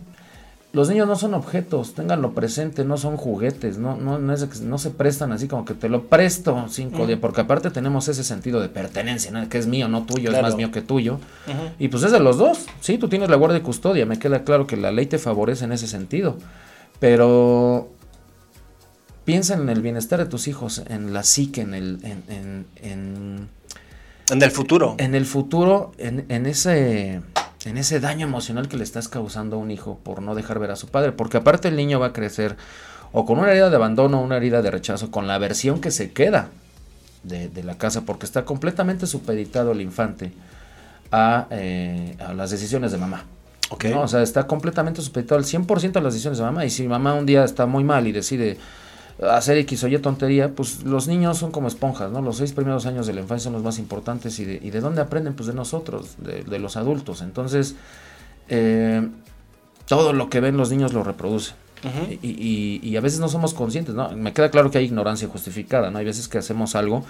[0.77, 4.77] Los niños no son objetos, ténganlo presente, no son juguetes, no, no, no, es, no
[4.77, 8.61] se prestan así como que te lo presto cinco días, porque aparte tenemos ese sentido
[8.61, 9.49] de pertenencia, ¿no?
[9.49, 11.18] que es mío, no tuyo, es más mío que tuyo.
[11.79, 14.45] Y pues es de los dos, sí, tú tienes la guardia y custodia, me queda
[14.45, 16.37] claro que la ley te favorece en ese sentido,
[17.01, 17.89] pero
[19.24, 22.01] piensa en el bienestar de tus hijos, en la psique, en el...
[22.03, 23.49] En, en,
[24.31, 24.95] en el futuro.
[24.99, 27.22] En el futuro, en, en ese
[27.67, 30.71] en ese daño emocional que le estás causando a un hijo por no dejar ver
[30.71, 32.57] a su padre, porque aparte el niño va a crecer
[33.12, 36.12] o con una herida de abandono, una herida de rechazo, con la aversión que se
[36.12, 36.49] queda
[37.23, 40.33] de, la casa, porque está completamente supeditado el infante
[41.11, 43.25] a, eh, a las decisiones de mamá.
[43.69, 43.93] Okay.
[43.95, 47.14] O sea, está completamente supeditado al 100% a las decisiones de mamá, y si mamá
[47.14, 48.59] un día está muy mal y decide
[49.23, 52.21] hacer X o Y tontería, pues los niños son como esponjas, ¿no?
[52.21, 54.81] Los seis primeros años de la infancia son los más importantes y de, y de
[54.81, 57.23] dónde aprenden, pues de nosotros, de, los adultos.
[57.23, 57.77] Entonces,
[58.49, 59.09] eh,
[59.87, 61.57] todo lo que ven los niños lo reproducen.
[62.23, 64.11] y, y, a veces no somos conscientes, ¿no?
[64.11, 65.99] Me queda claro que hay ignorancia justificada, ¿no?
[65.99, 67.05] Hay veces que hacemos algo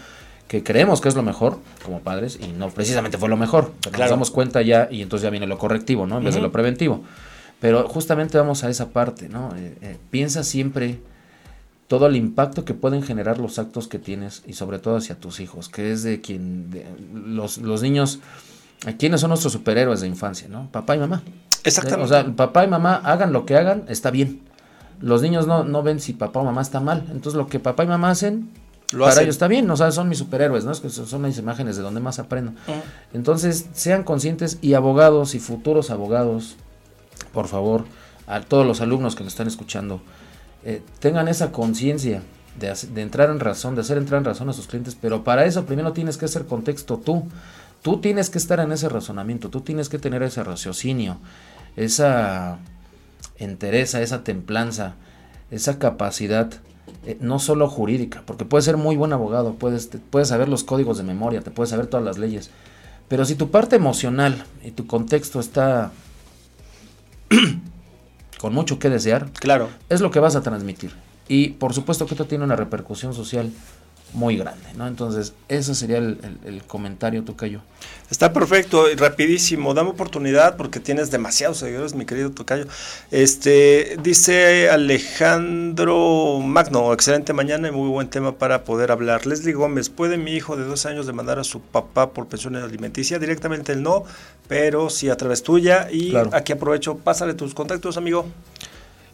[0.49, 3.73] que creemos que es lo mejor como padres y no precisamente fue lo mejor.
[3.83, 6.19] Pero nos damos cuenta ya y entonces ya viene lo correctivo, ¿no?
[6.19, 7.03] En vez de lo preventivo.
[7.61, 9.55] Pero justamente vamos a esa parte, ¿no?
[9.57, 10.99] Eh, eh, piensa siempre
[11.89, 15.41] todo el impacto que pueden generar los actos que tienes y sobre todo hacia tus
[15.41, 16.70] hijos, que es de quien
[17.12, 18.20] los, los niños,
[18.99, 20.68] quienes son nuestros superhéroes de infancia, ¿no?
[20.72, 21.22] Papá y mamá.
[21.64, 22.05] Exactamente.
[22.05, 24.43] O sea, papá y mamá hagan lo que hagan, está bien.
[25.01, 27.07] Los niños no, no ven si papá o mamá está mal.
[27.11, 28.51] Entonces lo que papá y mamá hacen,
[28.91, 29.70] para ellos está bien.
[29.70, 30.72] O sea, son mis superhéroes, ¿no?
[30.72, 32.53] Es que son mis imágenes de donde más aprendo.
[33.12, 36.57] Entonces, sean conscientes y abogados y futuros abogados,
[37.32, 37.84] por favor,
[38.26, 40.01] a todos los alumnos que nos están escuchando,
[40.69, 42.23] eh, tengan esa conciencia
[42.59, 45.64] de, entrar en razón, de hacer entrar en razón a sus clientes, pero para eso
[45.64, 47.29] primero tienes que hacer contexto tú.
[47.83, 51.19] Tú tienes que estar en ese razonamiento, tú tienes que tener ese raciocinio,
[51.77, 52.59] esa
[53.39, 54.95] entereza, esa templanza,
[55.53, 56.53] esa capacidad,
[57.05, 60.99] eh, no solo jurídica, porque puedes ser muy buen abogado, puedes, puedes saber los códigos
[60.99, 62.51] de memoria, te puedes saber todas las leyes,
[63.07, 65.93] pero si tu parte emocional y tu contexto está
[68.39, 69.68] con mucho que desear, claro.
[69.89, 70.93] es lo que vas a transmitir.
[71.28, 73.51] Y por supuesto que esto tiene una repercusión social
[74.13, 74.87] muy grande, ¿no?
[74.87, 77.61] Entonces, ese sería el, el, comentario, Tocayo.
[78.11, 79.75] Está perfecto y rapidísimo.
[79.75, 82.67] Dame oportunidad porque tienes demasiados seguidores, mi querido Tocayo.
[83.11, 89.27] Este, dice Alejandro Magno, excelente mañana y muy buen tema para poder hablar.
[89.27, 93.19] Leslie Gómez, ¿puede mi hijo de dos años demandar a su papá por pensión alimenticia?
[93.19, 94.05] Directamente el no,
[94.49, 95.89] pero sí a través tuya.
[95.91, 98.27] Y aquí aprovecho, pásale tus contactos, amigo.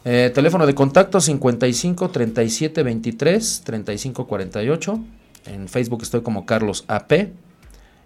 [0.04, 5.00] Eh, teléfono de contacto 55 37 23 35 48.
[5.46, 7.32] En Facebook estoy como Carlos AP.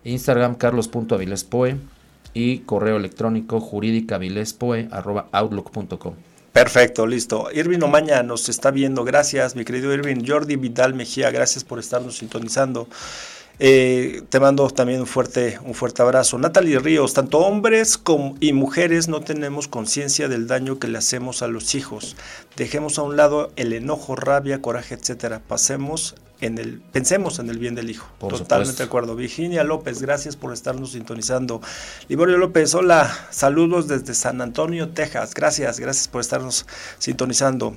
[0.04, 1.76] Instagram carlos.avilespoe.
[2.34, 3.66] Y correo electrónico
[5.32, 6.14] outlook.com
[6.52, 7.48] Perfecto, listo.
[7.52, 9.04] Irving Omaña nos está viendo.
[9.04, 10.24] Gracias, mi querido Irving.
[10.26, 12.88] Jordi Vidal Mejía, gracias por estarnos sintonizando.
[13.58, 16.38] Eh, te mando también un fuerte, un fuerte abrazo.
[16.38, 21.40] Natalie Ríos, tanto hombres como, y mujeres no tenemos conciencia del daño que le hacemos
[21.40, 22.16] a los hijos.
[22.56, 25.40] Dejemos a un lado el enojo, rabia, coraje, etcétera.
[25.46, 28.06] Pasemos en el, pensemos en el bien del hijo.
[28.18, 29.16] Totalmente de acuerdo.
[29.16, 31.60] Virginia López, gracias por estarnos sintonizando.
[32.08, 35.34] Liborio López, hola, saludos desde San Antonio, Texas.
[35.34, 36.66] Gracias, gracias por estarnos
[36.98, 37.76] sintonizando.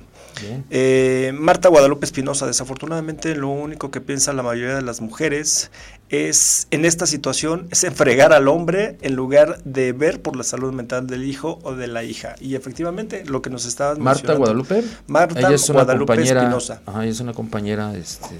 [0.70, 5.70] Eh, Marta Guadalupe Espinosa, desafortunadamente lo único que piensa la mayoría de las mujeres
[6.10, 10.72] es en esta situación es enfregar al hombre en lugar de ver por la salud
[10.72, 12.34] mental del hijo o de la hija.
[12.40, 14.84] Y efectivamente, lo que nos estabas Marta Guadalupe.
[15.06, 16.82] Marta ella es una Guadalupe compañera, Espinosa.
[16.84, 18.36] Ajá, ella es una compañera este,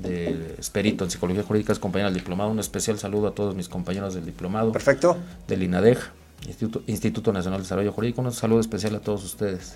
[0.00, 2.50] de Esperito en Psicología Jurídica, es compañera del diplomado.
[2.50, 4.72] Un especial saludo a todos mis compañeros del diplomado.
[4.72, 5.18] Perfecto.
[5.46, 6.10] Del INADEJ,
[6.46, 8.22] Instituto, Instituto Nacional de Desarrollo Jurídico.
[8.22, 9.74] Un saludo especial a todos ustedes.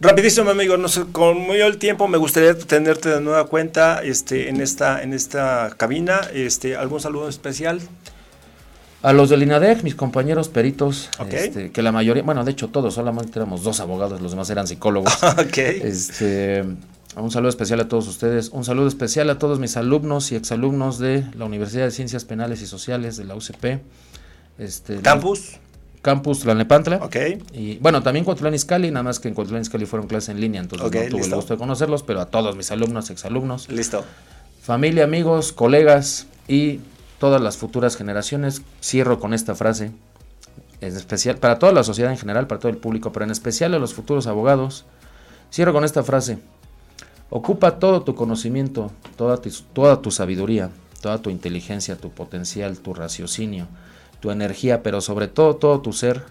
[0.00, 4.48] Rapidísimo, amigo, no sé, con muy el tiempo me gustaría tenerte de nueva cuenta este,
[4.48, 6.20] en, esta, en esta cabina.
[6.32, 7.80] Este, ¿Algún saludo especial?
[9.02, 12.94] A los del INADEC, mis compañeros peritos, este, que la mayoría, bueno, de hecho todos,
[12.94, 15.12] solamente éramos dos abogados, los demás eran psicólogos.
[15.56, 16.64] Este,
[17.16, 21.00] un saludo especial a todos ustedes, un saludo especial a todos mis alumnos y exalumnos
[21.00, 23.80] de la Universidad de Ciencias Penales y Sociales de la UCP.
[24.58, 25.58] Este, Campus.
[26.02, 26.96] Campus Tlalnepantla.
[27.02, 27.16] Ok.
[27.52, 30.60] Y bueno, también Cuautitlán Izcalli, nada más que en Cuautitlán Izcalli fueron clases en línea,
[30.60, 31.26] entonces no tuve listo.
[31.26, 34.04] el gusto de conocerlos, pero a todos mis alumnos, exalumnos, Listo.
[34.62, 36.80] familia, amigos, colegas y
[37.18, 39.90] todas las futuras generaciones, cierro con esta frase,
[40.80, 43.74] en especial para toda la sociedad en general, para todo el público, pero en especial
[43.74, 44.84] a los futuros abogados,
[45.52, 46.38] cierro con esta frase,
[47.30, 50.70] ocupa todo tu conocimiento, toda tu, toda tu sabiduría,
[51.02, 53.66] toda tu inteligencia, tu potencial, tu raciocinio,
[54.20, 56.22] tu energía, pero sobre todo todo tu ser,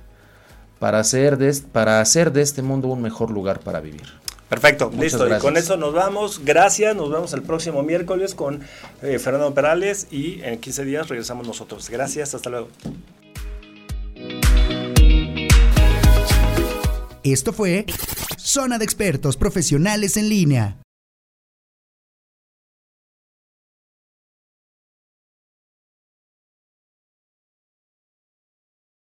[0.79, 4.07] para hacer de, para hacer de este mundo un mejor lugar para vivir.
[4.49, 5.35] Perfecto, Muchas listo.
[5.35, 6.41] Y con eso nos vamos.
[6.45, 6.95] Gracias.
[6.95, 8.61] Nos vemos el próximo miércoles con
[9.01, 11.89] eh, Fernando Perales y en 15 días regresamos nosotros.
[11.89, 12.33] Gracias.
[12.33, 12.69] Hasta luego.
[17.23, 17.85] Esto fue
[18.37, 20.77] Zona de Expertos Profesionales en Línea.